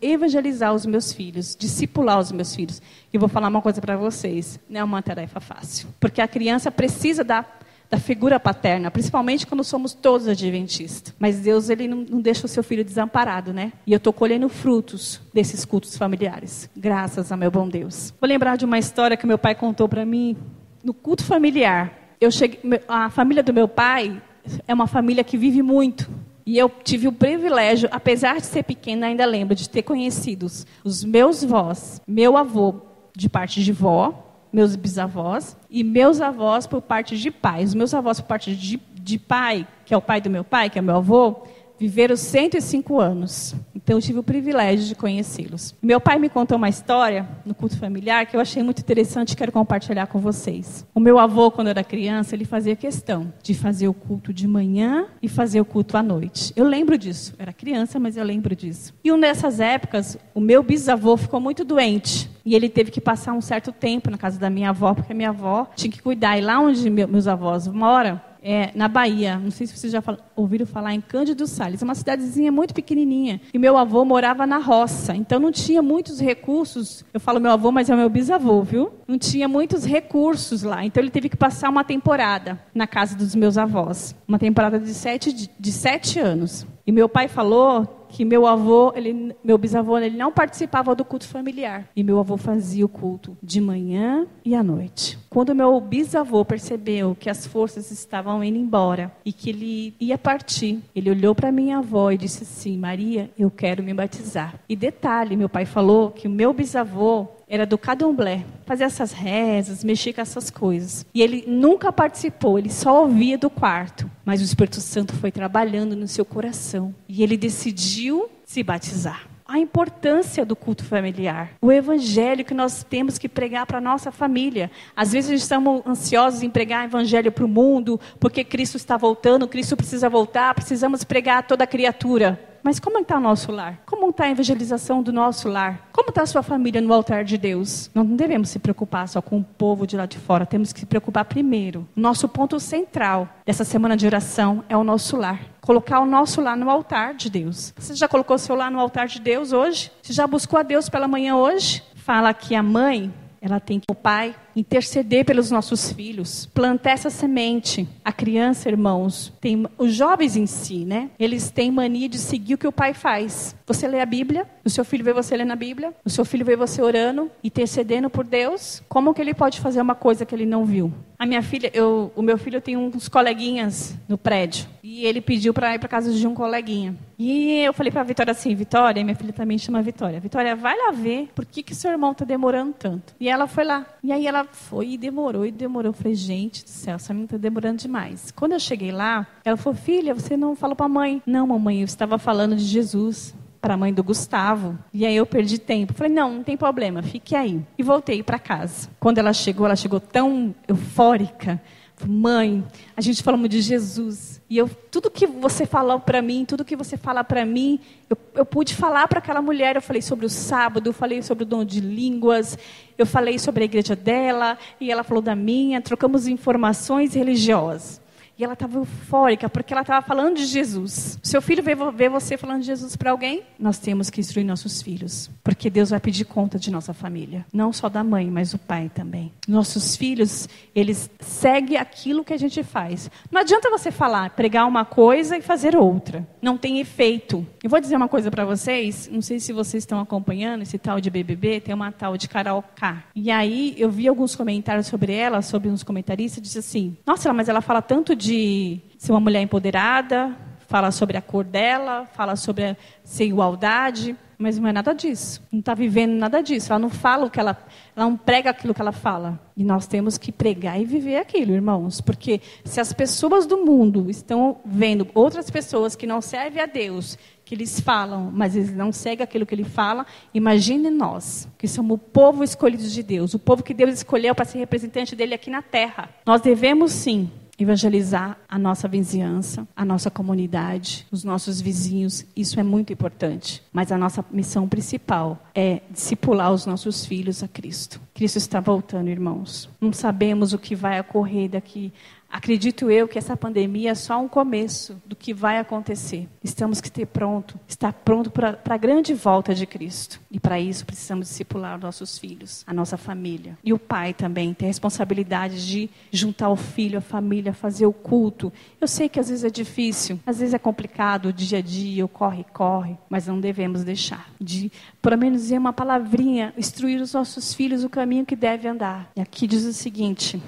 evangelizar 0.00 0.72
os 0.72 0.86
meus 0.86 1.12
filhos, 1.12 1.56
discipular 1.58 2.18
os 2.18 2.32
meus 2.32 2.54
filhos. 2.54 2.80
E 3.12 3.18
vou 3.18 3.28
falar 3.28 3.48
uma 3.48 3.60
coisa 3.60 3.80
para 3.80 3.96
vocês: 3.96 4.58
não 4.68 4.80
é 4.80 4.84
uma 4.84 5.02
tarefa 5.02 5.40
fácil, 5.40 5.88
porque 5.98 6.20
a 6.20 6.28
criança 6.28 6.70
precisa 6.70 7.24
da, 7.24 7.44
da 7.90 7.98
figura 7.98 8.38
paterna, 8.38 8.90
principalmente 8.90 9.46
quando 9.46 9.64
somos 9.64 9.92
todos 9.92 10.28
adventistas. 10.28 11.12
Mas 11.18 11.40
Deus 11.40 11.68
ele 11.68 11.88
não, 11.88 11.98
não 12.08 12.20
deixa 12.20 12.46
o 12.46 12.48
seu 12.48 12.62
filho 12.62 12.84
desamparado, 12.84 13.52
né? 13.52 13.72
E 13.84 13.92
eu 13.92 13.98
estou 13.98 14.12
colhendo 14.12 14.48
frutos 14.48 15.20
desses 15.34 15.64
cultos 15.64 15.96
familiares, 15.96 16.70
graças 16.76 17.32
a 17.32 17.36
meu 17.36 17.50
bom 17.50 17.68
Deus. 17.68 18.14
Vou 18.20 18.28
lembrar 18.28 18.56
de 18.56 18.64
uma 18.64 18.78
história 18.78 19.16
que 19.16 19.26
meu 19.26 19.38
pai 19.38 19.56
contou 19.56 19.88
para 19.88 20.06
mim 20.06 20.36
no 20.82 20.94
culto 20.94 21.24
familiar 21.24 21.99
eu 22.20 22.30
cheguei, 22.30 22.60
a 22.86 23.08
família 23.10 23.42
do 23.42 23.52
meu 23.52 23.66
pai 23.66 24.20
é 24.66 24.74
uma 24.74 24.86
família 24.86 25.24
que 25.24 25.36
vive 25.36 25.62
muito. 25.62 26.08
E 26.44 26.58
eu 26.58 26.68
tive 26.68 27.06
o 27.06 27.12
privilégio, 27.12 27.88
apesar 27.92 28.38
de 28.38 28.46
ser 28.46 28.64
pequena, 28.64 29.06
ainda 29.06 29.24
lembro 29.24 29.54
de 29.54 29.68
ter 29.68 29.82
conhecido 29.82 30.46
os 30.84 31.04
meus 31.04 31.44
vós, 31.44 32.00
meu 32.06 32.36
avô 32.36 32.82
de 33.16 33.28
parte 33.28 33.62
de 33.62 33.72
vó, 33.72 34.30
meus 34.52 34.74
bisavós, 34.74 35.56
e 35.68 35.84
meus 35.84 36.20
avós 36.20 36.66
por 36.66 36.82
parte 36.82 37.16
de 37.16 37.30
pai. 37.30 37.64
Os 37.64 37.74
meus 37.74 37.94
avós 37.94 38.20
por 38.20 38.26
parte 38.26 38.54
de, 38.54 38.80
de 38.94 39.18
pai, 39.18 39.66
que 39.84 39.94
é 39.94 39.96
o 39.96 40.02
pai 40.02 40.20
do 40.20 40.30
meu 40.30 40.42
pai, 40.42 40.70
que 40.70 40.78
é 40.78 40.82
meu 40.82 40.96
avô, 40.96 41.44
viveram 41.80 42.14
105 42.14 43.00
anos. 43.00 43.54
Então 43.74 43.96
eu 43.96 44.02
tive 44.02 44.18
o 44.18 44.22
privilégio 44.22 44.86
de 44.86 44.94
conhecê-los. 44.94 45.74
Meu 45.82 45.98
pai 45.98 46.18
me 46.18 46.28
contou 46.28 46.58
uma 46.58 46.68
história 46.68 47.26
no 47.46 47.54
culto 47.54 47.78
familiar 47.78 48.26
que 48.26 48.36
eu 48.36 48.40
achei 48.40 48.62
muito 48.62 48.80
interessante 48.80 49.32
e 49.32 49.36
quero 49.36 49.50
compartilhar 49.50 50.06
com 50.06 50.18
vocês. 50.18 50.86
O 50.94 51.00
meu 51.00 51.18
avô, 51.18 51.50
quando 51.50 51.68
era 51.68 51.82
criança, 51.82 52.34
ele 52.34 52.44
fazia 52.44 52.76
questão 52.76 53.32
de 53.42 53.54
fazer 53.54 53.88
o 53.88 53.94
culto 53.94 54.30
de 54.30 54.46
manhã 54.46 55.06
e 55.22 55.28
fazer 55.28 55.58
o 55.58 55.64
culto 55.64 55.96
à 55.96 56.02
noite. 56.02 56.52
Eu 56.54 56.66
lembro 56.66 56.98
disso. 56.98 57.32
Eu 57.38 57.42
era 57.42 57.52
criança, 57.52 57.98
mas 57.98 58.18
eu 58.18 58.24
lembro 58.24 58.54
disso. 58.54 58.92
E 59.02 59.10
uma 59.10 59.22
dessas 59.22 59.58
épocas, 59.58 60.18
o 60.34 60.40
meu 60.40 60.62
bisavô 60.62 61.16
ficou 61.16 61.40
muito 61.40 61.64
doente. 61.64 62.30
E 62.44 62.54
ele 62.54 62.68
teve 62.68 62.90
que 62.90 63.00
passar 63.00 63.32
um 63.32 63.40
certo 63.40 63.72
tempo 63.72 64.10
na 64.10 64.18
casa 64.18 64.38
da 64.38 64.50
minha 64.50 64.70
avó, 64.70 64.92
porque 64.92 65.12
a 65.12 65.16
minha 65.16 65.30
avó 65.30 65.66
tinha 65.74 65.90
que 65.90 66.02
cuidar. 66.02 66.36
E 66.36 66.42
lá 66.42 66.60
onde 66.60 66.90
meus 66.90 67.26
avós 67.26 67.66
moram, 67.66 68.20
é, 68.42 68.70
na 68.74 68.88
Bahia. 68.88 69.38
Não 69.38 69.50
sei 69.50 69.66
se 69.66 69.76
vocês 69.76 69.92
já 69.92 70.02
ouviram 70.34 70.66
falar 70.66 70.94
em 70.94 71.00
Cândido 71.00 71.46
Salles. 71.46 71.82
É 71.82 71.84
uma 71.84 71.94
cidadezinha 71.94 72.50
muito 72.50 72.74
pequenininha. 72.74 73.40
E 73.52 73.58
meu 73.58 73.76
avô 73.76 74.04
morava 74.04 74.46
na 74.46 74.58
roça. 74.58 75.14
Então 75.14 75.38
não 75.38 75.52
tinha 75.52 75.82
muitos 75.82 76.20
recursos. 76.20 77.04
Eu 77.12 77.20
falo 77.20 77.40
meu 77.40 77.50
avô, 77.50 77.70
mas 77.70 77.90
é 77.90 77.94
o 77.94 77.98
meu 77.98 78.08
bisavô, 78.08 78.62
viu? 78.62 78.92
Não 79.06 79.18
tinha 79.18 79.48
muitos 79.48 79.84
recursos 79.84 80.62
lá. 80.62 80.84
Então 80.84 81.02
ele 81.02 81.10
teve 81.10 81.28
que 81.28 81.36
passar 81.36 81.68
uma 81.68 81.84
temporada 81.84 82.60
na 82.74 82.86
casa 82.86 83.16
dos 83.16 83.34
meus 83.34 83.58
avós. 83.58 84.14
Uma 84.26 84.38
temporada 84.38 84.78
de 84.78 84.94
sete, 84.94 85.50
de 85.58 85.72
sete 85.72 86.18
anos. 86.18 86.66
E 86.86 86.92
meu 86.92 87.08
pai 87.08 87.28
falou 87.28 87.99
que 88.10 88.24
meu 88.24 88.46
avô, 88.46 88.92
ele, 88.94 89.34
meu 89.42 89.56
bisavô, 89.56 89.98
ele 89.98 90.16
não 90.16 90.32
participava 90.32 90.94
do 90.94 91.04
culto 91.04 91.26
familiar. 91.26 91.88
E 91.94 92.02
meu 92.02 92.18
avô 92.18 92.36
fazia 92.36 92.84
o 92.84 92.88
culto 92.88 93.36
de 93.42 93.60
manhã 93.60 94.26
e 94.44 94.54
à 94.54 94.62
noite. 94.62 95.18
Quando 95.28 95.54
meu 95.54 95.80
bisavô 95.80 96.44
percebeu 96.44 97.16
que 97.18 97.30
as 97.30 97.46
forças 97.46 97.90
estavam 97.90 98.42
indo 98.42 98.58
embora 98.58 99.12
e 99.24 99.32
que 99.32 99.50
ele 99.50 99.94
ia 100.00 100.18
partir, 100.18 100.80
ele 100.94 101.10
olhou 101.10 101.34
para 101.34 101.52
minha 101.52 101.78
avó 101.78 102.10
e 102.10 102.18
disse 102.18 102.42
assim: 102.42 102.76
Maria, 102.76 103.30
eu 103.38 103.50
quero 103.50 103.82
me 103.82 103.94
batizar. 103.94 104.60
E 104.68 104.74
detalhe, 104.74 105.36
meu 105.36 105.48
pai 105.48 105.64
falou 105.64 106.10
que 106.10 106.26
o 106.26 106.30
meu 106.30 106.52
bisavô 106.52 107.28
era 107.50 107.66
do 107.66 107.76
candomblé, 107.76 108.44
fazia 108.64 108.86
essas 108.86 109.10
rezas, 109.12 109.82
mexia 109.82 110.14
com 110.14 110.20
essas 110.20 110.50
coisas. 110.50 111.04
E 111.12 111.20
ele 111.20 111.44
nunca 111.48 111.92
participou, 111.92 112.56
ele 112.56 112.70
só 112.70 113.02
ouvia 113.02 113.36
do 113.36 113.50
quarto. 113.50 114.08
Mas 114.24 114.40
o 114.40 114.44
Espírito 114.44 114.80
Santo 114.80 115.16
foi 115.16 115.32
trabalhando 115.32 115.96
no 115.96 116.06
seu 116.06 116.24
coração 116.24 116.94
e 117.08 117.24
ele 117.24 117.36
decidiu 117.36 118.30
se 118.44 118.62
batizar 118.62 119.28
a 119.50 119.58
importância 119.58 120.46
do 120.46 120.54
culto 120.54 120.84
familiar, 120.84 121.54
o 121.60 121.72
evangelho 121.72 122.44
que 122.44 122.54
nós 122.54 122.84
temos 122.84 123.18
que 123.18 123.28
pregar 123.28 123.66
para 123.66 123.78
a 123.78 123.80
nossa 123.80 124.12
família. 124.12 124.70
Às 124.94 125.10
vezes 125.10 125.42
estamos 125.42 125.84
ansiosos 125.84 126.44
em 126.44 126.48
pregar 126.48 126.84
evangelho 126.84 127.32
para 127.32 127.44
o 127.44 127.48
mundo, 127.48 127.98
porque 128.20 128.44
Cristo 128.44 128.76
está 128.76 128.96
voltando, 128.96 129.48
Cristo 129.48 129.76
precisa 129.76 130.08
voltar, 130.08 130.54
precisamos 130.54 131.02
pregar 131.02 131.38
a 131.38 131.42
toda 131.42 131.66
criatura. 131.66 132.38
Mas 132.62 132.78
como 132.78 132.98
está 132.98 133.16
o 133.16 133.20
nosso 133.20 133.50
lar? 133.50 133.80
Como 133.86 134.10
está 134.10 134.24
a 134.24 134.30
evangelização 134.30 135.02
do 135.02 135.12
nosso 135.12 135.48
lar? 135.48 135.88
Como 135.92 136.10
está 136.10 136.22
a 136.22 136.26
sua 136.26 136.42
família 136.42 136.80
no 136.80 136.92
altar 136.92 137.24
de 137.24 137.38
Deus? 137.38 137.90
Não 137.94 138.04
devemos 138.04 138.50
se 138.50 138.58
preocupar 138.58 139.08
só 139.08 139.22
com 139.22 139.38
o 139.38 139.44
povo 139.44 139.86
de 139.86 139.96
lá 139.96 140.06
de 140.06 140.18
fora, 140.18 140.44
temos 140.44 140.72
que 140.72 140.80
se 140.80 140.86
preocupar 140.86 141.24
primeiro. 141.24 141.86
Nosso 141.94 142.28
ponto 142.28 142.60
central 142.60 143.28
dessa 143.46 143.64
semana 143.64 143.96
de 143.96 144.06
oração 144.06 144.64
é 144.68 144.76
o 144.76 144.84
nosso 144.84 145.16
lar. 145.16 145.40
Colocar 145.60 146.00
o 146.00 146.06
nosso 146.06 146.40
lar 146.40 146.56
no 146.56 146.70
altar 146.70 147.14
de 147.14 147.30
Deus. 147.30 147.72
Você 147.76 147.94
já 147.94 148.08
colocou 148.08 148.38
seu 148.38 148.54
lar 148.54 148.70
no 148.70 148.80
altar 148.80 149.06
de 149.06 149.20
Deus 149.20 149.52
hoje? 149.52 149.90
Você 150.02 150.12
já 150.12 150.26
buscou 150.26 150.58
a 150.58 150.62
Deus 150.62 150.88
pela 150.88 151.06
manhã 151.06 151.36
hoje? 151.36 151.82
Fala 151.94 152.32
que 152.34 152.54
a 152.54 152.62
mãe, 152.62 153.12
ela 153.40 153.60
tem 153.60 153.78
que 153.78 153.86
o 153.90 153.94
pai 153.94 154.34
interceder 154.60 155.24
pelos 155.24 155.50
nossos 155.50 155.92
filhos, 155.92 156.46
plantar 156.52 156.90
essa 156.90 157.10
semente. 157.10 157.88
A 158.04 158.12
criança, 158.12 158.68
irmãos, 158.68 159.32
tem 159.40 159.66
os 159.78 159.94
jovens 159.94 160.36
em 160.36 160.46
si, 160.46 160.84
né? 160.84 161.10
Eles 161.18 161.50
têm 161.50 161.70
mania 161.70 162.08
de 162.08 162.18
seguir 162.18 162.54
o 162.54 162.58
que 162.58 162.68
o 162.68 162.72
pai 162.72 162.92
faz. 162.92 163.56
Você 163.66 163.88
lê 163.88 164.00
a 164.00 164.06
Bíblia, 164.06 164.46
o 164.64 164.70
seu 164.70 164.84
filho 164.84 165.04
vê 165.04 165.12
você 165.12 165.36
lendo 165.36 165.52
a 165.52 165.56
Bíblia, 165.56 165.94
o 166.04 166.10
seu 166.10 166.24
filho 166.24 166.44
vê 166.44 166.56
você 166.56 166.82
orando, 166.82 167.30
intercedendo 167.42 168.10
por 168.10 168.24
Deus. 168.24 168.82
Como 168.88 169.14
que 169.14 169.20
ele 169.20 169.32
pode 169.34 169.60
fazer 169.60 169.80
uma 169.80 169.94
coisa 169.94 170.26
que 170.26 170.34
ele 170.34 170.46
não 170.46 170.64
viu? 170.64 170.92
A 171.18 171.26
minha 171.26 171.42
filha, 171.42 171.70
eu, 171.74 172.10
o 172.16 172.22
meu 172.22 172.38
filho 172.38 172.60
tem 172.60 172.76
uns 172.76 173.08
coleguinhas 173.08 173.94
no 174.08 174.16
prédio 174.16 174.66
e 174.82 175.04
ele 175.04 175.20
pediu 175.20 175.52
para 175.52 175.74
ir 175.74 175.78
para 175.78 175.88
casa 175.88 176.12
de 176.12 176.26
um 176.26 176.34
coleguinha. 176.34 176.96
E 177.18 177.60
eu 177.60 177.74
falei 177.74 177.92
para 177.92 178.00
a 178.00 178.04
Vitória 178.04 178.30
assim, 178.30 178.54
Vitória, 178.54 179.04
minha 179.04 179.14
filha 179.14 179.32
também 179.32 179.58
chama 179.58 179.82
Vitória. 179.82 180.18
Vitória, 180.18 180.56
vai 180.56 180.74
lá 180.74 180.90
ver 180.90 181.28
por 181.34 181.44
que 181.44 181.62
que 181.62 181.74
seu 181.74 181.90
irmão 181.90 182.12
está 182.12 182.24
demorando 182.24 182.72
tanto. 182.72 183.14
E 183.20 183.28
ela 183.28 183.46
foi 183.46 183.64
lá. 183.64 183.84
E 184.02 184.10
aí 184.10 184.26
ela 184.26 184.46
foi 184.56 184.90
e 184.90 184.98
demorou 184.98 185.46
e 185.46 185.50
demorou. 185.50 185.90
Eu 185.90 185.94
falei, 185.94 186.14
gente 186.14 186.64
do 186.64 186.70
céu, 186.70 186.96
essa 186.96 187.12
menina 187.12 187.26
está 187.26 187.36
demorando 187.36 187.78
demais. 187.78 188.30
Quando 188.30 188.52
eu 188.52 188.60
cheguei 188.60 188.92
lá, 188.92 189.26
ela 189.44 189.56
falou, 189.56 189.78
filha, 189.78 190.14
você 190.14 190.36
não 190.36 190.54
falou 190.56 190.76
para 190.76 190.86
a 190.86 190.88
mãe? 190.88 191.22
Não, 191.26 191.46
mamãe, 191.46 191.80
eu 191.80 191.84
estava 191.84 192.18
falando 192.18 192.56
de 192.56 192.64
Jesus. 192.64 193.34
para 193.60 193.74
a 193.74 193.76
mãe 193.76 193.92
do 193.92 194.02
Gustavo. 194.02 194.78
E 194.92 195.04
aí 195.04 195.14
eu 195.14 195.26
perdi 195.26 195.58
tempo. 195.58 195.92
Falei, 195.92 196.12
não, 196.12 196.36
não 196.36 196.42
tem 196.42 196.56
problema, 196.56 197.02
fique 197.02 197.36
aí. 197.36 197.60
E 197.76 197.82
voltei 197.82 198.22
para 198.22 198.38
casa. 198.38 198.88
Quando 198.98 199.18
ela 199.18 199.32
chegou, 199.32 199.66
ela 199.66 199.76
chegou 199.76 200.00
tão 200.00 200.54
eufórica. 200.66 201.60
Mãe, 202.08 202.64
a 202.96 203.00
gente 203.00 203.22
falamos 203.22 203.48
de 203.48 203.60
Jesus. 203.60 204.40
E 204.48 204.56
eu, 204.56 204.68
tudo 204.90 205.10
que 205.10 205.26
você 205.26 205.64
falou 205.66 206.00
para 206.00 206.20
mim, 206.20 206.44
tudo 206.44 206.64
que 206.64 206.74
você 206.74 206.96
fala 206.96 207.22
para 207.22 207.44
mim, 207.44 207.78
eu, 208.08 208.16
eu 208.34 208.44
pude 208.44 208.74
falar 208.74 209.06
para 209.08 209.18
aquela 209.18 209.40
mulher. 209.40 209.76
Eu 209.76 209.82
falei 209.82 210.02
sobre 210.02 210.26
o 210.26 210.30
sábado, 210.30 210.88
eu 210.88 210.92
falei 210.92 211.22
sobre 211.22 211.44
o 211.44 211.46
dom 211.46 211.64
de 211.64 211.80
línguas, 211.80 212.58
eu 212.98 213.06
falei 213.06 213.38
sobre 213.38 213.62
a 213.62 213.64
igreja 213.64 213.94
dela, 213.94 214.58
e 214.80 214.90
ela 214.90 215.04
falou 215.04 215.22
da 215.22 215.34
minha. 215.34 215.80
Trocamos 215.80 216.26
informações 216.26 217.14
religiosas. 217.14 218.00
E 218.40 218.44
ela 218.44 218.54
estava 218.54 218.78
eufórica, 218.78 219.50
porque 219.50 219.70
ela 219.70 219.82
estava 219.82 220.00
falando 220.00 220.36
de 220.36 220.46
Jesus. 220.46 221.18
Seu 221.22 221.42
filho 221.42 221.62
vê, 221.62 221.74
vê 221.74 222.08
você 222.08 222.38
falando 222.38 222.60
de 222.60 222.68
Jesus 222.68 222.96
para 222.96 223.10
alguém? 223.10 223.42
Nós 223.58 223.76
temos 223.76 224.08
que 224.08 224.18
instruir 224.18 224.46
nossos 224.46 224.80
filhos. 224.80 225.30
Porque 225.44 225.68
Deus 225.68 225.90
vai 225.90 226.00
pedir 226.00 226.24
conta 226.24 226.58
de 226.58 226.70
nossa 226.70 226.94
família. 226.94 227.44
Não 227.52 227.70
só 227.70 227.90
da 227.90 228.02
mãe, 228.02 228.30
mas 228.30 228.52
do 228.52 228.58
pai 228.58 228.90
também. 228.94 229.30
Nossos 229.46 229.94
filhos, 229.94 230.48
eles 230.74 231.10
seguem 231.20 231.76
aquilo 231.76 232.24
que 232.24 232.32
a 232.32 232.38
gente 232.38 232.62
faz. 232.62 233.10
Não 233.30 233.42
adianta 233.42 233.68
você 233.68 233.90
falar, 233.90 234.30
pregar 234.30 234.66
uma 234.66 234.86
coisa 234.86 235.36
e 235.36 235.42
fazer 235.42 235.76
outra. 235.76 236.26
Não 236.40 236.56
tem 236.56 236.80
efeito. 236.80 237.46
Eu 237.62 237.68
vou 237.68 237.78
dizer 237.78 237.96
uma 237.96 238.08
coisa 238.08 238.30
para 238.30 238.46
vocês. 238.46 239.06
Não 239.12 239.20
sei 239.20 239.38
se 239.38 239.52
vocês 239.52 239.82
estão 239.82 240.00
acompanhando 240.00 240.62
esse 240.62 240.78
tal 240.78 240.98
de 240.98 241.10
BBB. 241.10 241.60
Tem 241.60 241.74
uma 241.74 241.92
tal 241.92 242.16
de 242.16 242.26
Carol 242.26 242.64
K. 242.74 243.04
E 243.14 243.30
aí 243.30 243.74
eu 243.76 243.90
vi 243.90 244.08
alguns 244.08 244.34
comentários 244.34 244.86
sobre 244.86 245.12
ela, 245.12 245.42
sobre 245.42 245.68
uns 245.68 245.82
comentaristas. 245.82 246.42
Disse 246.42 246.58
assim: 246.58 246.96
Nossa, 247.06 247.30
mas 247.34 247.46
ela 247.46 247.60
fala 247.60 247.82
tanto 247.82 248.16
de 248.16 248.29
de 248.30 248.80
ser 248.96 249.10
uma 249.10 249.18
mulher 249.18 249.42
empoderada, 249.42 250.36
fala 250.68 250.92
sobre 250.92 251.16
a 251.16 251.22
cor 251.22 251.44
dela, 251.44 252.06
fala 252.14 252.36
sobre 252.36 252.76
ser 253.02 253.24
igualdade, 253.24 254.16
mas 254.38 254.56
não 254.56 254.68
é 254.68 254.72
nada 254.72 254.94
disso. 254.94 255.42
Não 255.50 255.58
está 255.58 255.74
vivendo 255.74 256.12
nada 256.12 256.40
disso. 256.40 256.72
Ela 256.72 256.78
não 256.78 256.88
fala 256.88 257.26
o 257.26 257.30
que 257.30 257.40
ela, 257.40 257.58
ela 257.96 258.06
não 258.06 258.16
prega 258.16 258.50
aquilo 258.50 258.72
que 258.72 258.80
ela 258.80 258.92
fala. 258.92 259.40
E 259.56 259.64
nós 259.64 259.88
temos 259.88 260.16
que 260.16 260.30
pregar 260.30 260.80
e 260.80 260.84
viver 260.84 261.16
aquilo, 261.16 261.52
irmãos, 261.52 262.00
porque 262.00 262.40
se 262.64 262.80
as 262.80 262.92
pessoas 262.92 263.46
do 263.46 263.58
mundo 263.58 264.08
estão 264.08 264.58
vendo 264.64 265.08
outras 265.12 265.50
pessoas 265.50 265.96
que 265.96 266.06
não 266.06 266.20
servem 266.20 266.62
a 266.62 266.66
Deus, 266.66 267.18
que 267.44 267.56
eles 267.56 267.80
falam, 267.80 268.30
mas 268.32 268.54
eles 268.54 268.72
não 268.72 268.92
seguem 268.92 269.24
aquilo 269.24 269.44
que 269.44 269.56
ele 269.56 269.64
fala, 269.64 270.06
imagine 270.32 270.88
nós, 270.88 271.48
que 271.58 271.66
somos 271.66 271.96
o 271.96 271.98
povo 271.98 272.44
escolhido 272.44 272.84
de 272.84 273.02
Deus, 273.02 273.34
o 273.34 273.40
povo 273.40 273.64
que 273.64 273.74
Deus 273.74 273.92
escolheu 273.92 274.36
para 274.36 274.44
ser 274.44 274.58
representante 274.58 275.16
dele 275.16 275.34
aqui 275.34 275.50
na 275.50 275.62
terra. 275.62 276.08
Nós 276.24 276.40
devemos 276.40 276.92
sim 276.92 277.28
evangelizar 277.62 278.38
a 278.48 278.58
nossa 278.58 278.88
vizinhança, 278.88 279.66
a 279.76 279.84
nossa 279.84 280.10
comunidade, 280.10 281.06
os 281.10 281.24
nossos 281.24 281.60
vizinhos. 281.60 282.24
Isso 282.34 282.58
é 282.58 282.62
muito 282.62 282.92
importante. 282.92 283.62
Mas 283.72 283.92
a 283.92 283.98
nossa 283.98 284.24
missão 284.30 284.68
principal 284.68 285.46
é 285.54 285.82
discipular 285.90 286.52
os 286.52 286.66
nossos 286.66 287.04
filhos 287.04 287.42
a 287.42 287.48
Cristo. 287.48 288.00
Cristo 288.14 288.36
está 288.36 288.60
voltando, 288.60 289.08
irmãos. 289.08 289.68
Não 289.80 289.92
sabemos 289.92 290.52
o 290.52 290.58
que 290.58 290.74
vai 290.74 291.00
ocorrer 291.00 291.50
daqui 291.50 291.92
Acredito 292.30 292.88
eu 292.90 293.08
que 293.08 293.18
essa 293.18 293.36
pandemia 293.36 293.90
é 293.90 293.94
só 293.94 294.20
um 294.20 294.28
começo 294.28 295.00
do 295.04 295.16
que 295.16 295.34
vai 295.34 295.58
acontecer. 295.58 296.28
Estamos 296.44 296.80
que 296.80 296.90
ter 296.90 297.06
pronto, 297.06 297.58
estar 297.66 297.92
pronto 297.92 298.30
para 298.30 298.58
a 298.64 298.76
grande 298.76 299.12
volta 299.14 299.52
de 299.52 299.66
Cristo. 299.66 300.20
E 300.30 300.38
para 300.38 300.60
isso 300.60 300.86
precisamos 300.86 301.26
discipular 301.26 301.76
os 301.76 301.82
nossos 301.82 302.18
filhos, 302.18 302.62
a 302.66 302.72
nossa 302.72 302.96
família. 302.96 303.58
E 303.64 303.72
o 303.72 303.78
pai 303.78 304.14
também 304.14 304.54
tem 304.54 304.66
a 304.66 304.70
responsabilidade 304.70 305.66
de 305.66 305.90
juntar 306.12 306.50
o 306.50 306.56
filho, 306.56 306.98
a 306.98 307.02
família, 307.02 307.52
fazer 307.52 307.86
o 307.86 307.92
culto. 307.92 308.52
Eu 308.80 308.86
sei 308.86 309.08
que 309.08 309.18
às 309.18 309.28
vezes 309.28 309.42
é 309.42 309.50
difícil, 309.50 310.20
às 310.24 310.38
vezes 310.38 310.54
é 310.54 310.58
complicado 310.58 311.26
o 311.26 311.32
dia 311.32 311.58
a 311.58 311.62
dia, 311.62 312.04
o 312.04 312.08
corre, 312.08 312.44
corre, 312.52 312.96
mas 313.08 313.26
não 313.26 313.40
devemos 313.40 313.82
deixar 313.82 314.30
de, 314.40 314.70
pelo 315.02 315.18
menos, 315.18 315.42
dizer 315.42 315.58
uma 315.58 315.72
palavrinha, 315.72 316.54
instruir 316.56 317.00
os 317.00 317.12
nossos 317.12 317.52
filhos 317.52 317.82
o 317.82 317.90
caminho 317.90 318.24
que 318.24 318.36
deve 318.36 318.68
andar. 318.68 319.10
E 319.16 319.20
aqui 319.20 319.46
diz 319.46 319.64
o 319.64 319.72
seguinte: 319.72 320.40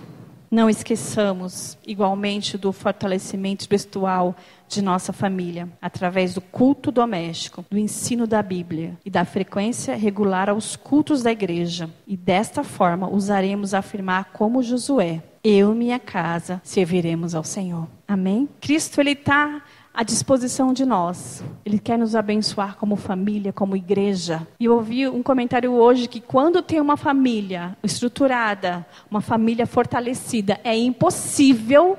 não 0.52 0.68
esqueçamos, 0.68 1.78
igualmente, 1.87 2.59
do 2.59 2.75
fortalecimento 2.75 3.62
espiritual 3.62 4.37
de 4.68 4.82
nossa 4.82 5.11
família, 5.11 5.66
através 5.80 6.35
do 6.35 6.42
culto 6.42 6.92
doméstico, 6.92 7.64
do 7.71 7.78
ensino 7.78 8.26
da 8.26 8.42
Bíblia 8.42 8.99
e 9.02 9.09
da 9.09 9.25
frequência 9.25 9.97
regular 9.97 10.50
aos 10.50 10.76
cultos 10.76 11.23
da 11.23 11.32
igreja. 11.32 11.88
E 12.06 12.18
desta 12.18 12.62
forma 12.62 13.09
usaremos 13.09 13.73
afirmar 13.73 14.26
como 14.26 14.62
Josué: 14.62 15.23
Eu 15.42 15.73
e 15.73 15.75
minha 15.75 15.99
casa 15.99 16.61
serviremos 16.62 17.35
ao 17.35 17.44
Senhor. 17.44 17.88
Amém? 18.06 18.47
Cristo, 18.61 19.00
Ele 19.00 19.12
está 19.12 19.62
à 19.94 20.02
disposição 20.02 20.72
de 20.72 20.84
nós. 20.84 21.42
Ele 21.64 21.78
quer 21.78 21.99
nos 21.99 22.14
abençoar 22.14 22.76
como 22.76 22.96
família, 22.96 23.52
como 23.52 23.76
igreja. 23.76 24.46
E 24.58 24.64
eu 24.64 24.75
ouvi 24.75 25.08
um 25.08 25.22
comentário 25.22 25.72
hoje 25.72 26.08
que 26.08 26.20
quando 26.20 26.62
tem 26.62 26.80
uma 26.80 26.96
família 26.96 27.76
estruturada, 27.82 28.87
uma 29.11 29.20
família 29.20 29.66
fortalecida, 29.66 30.58
é 30.64 30.76
impossível 30.76 31.99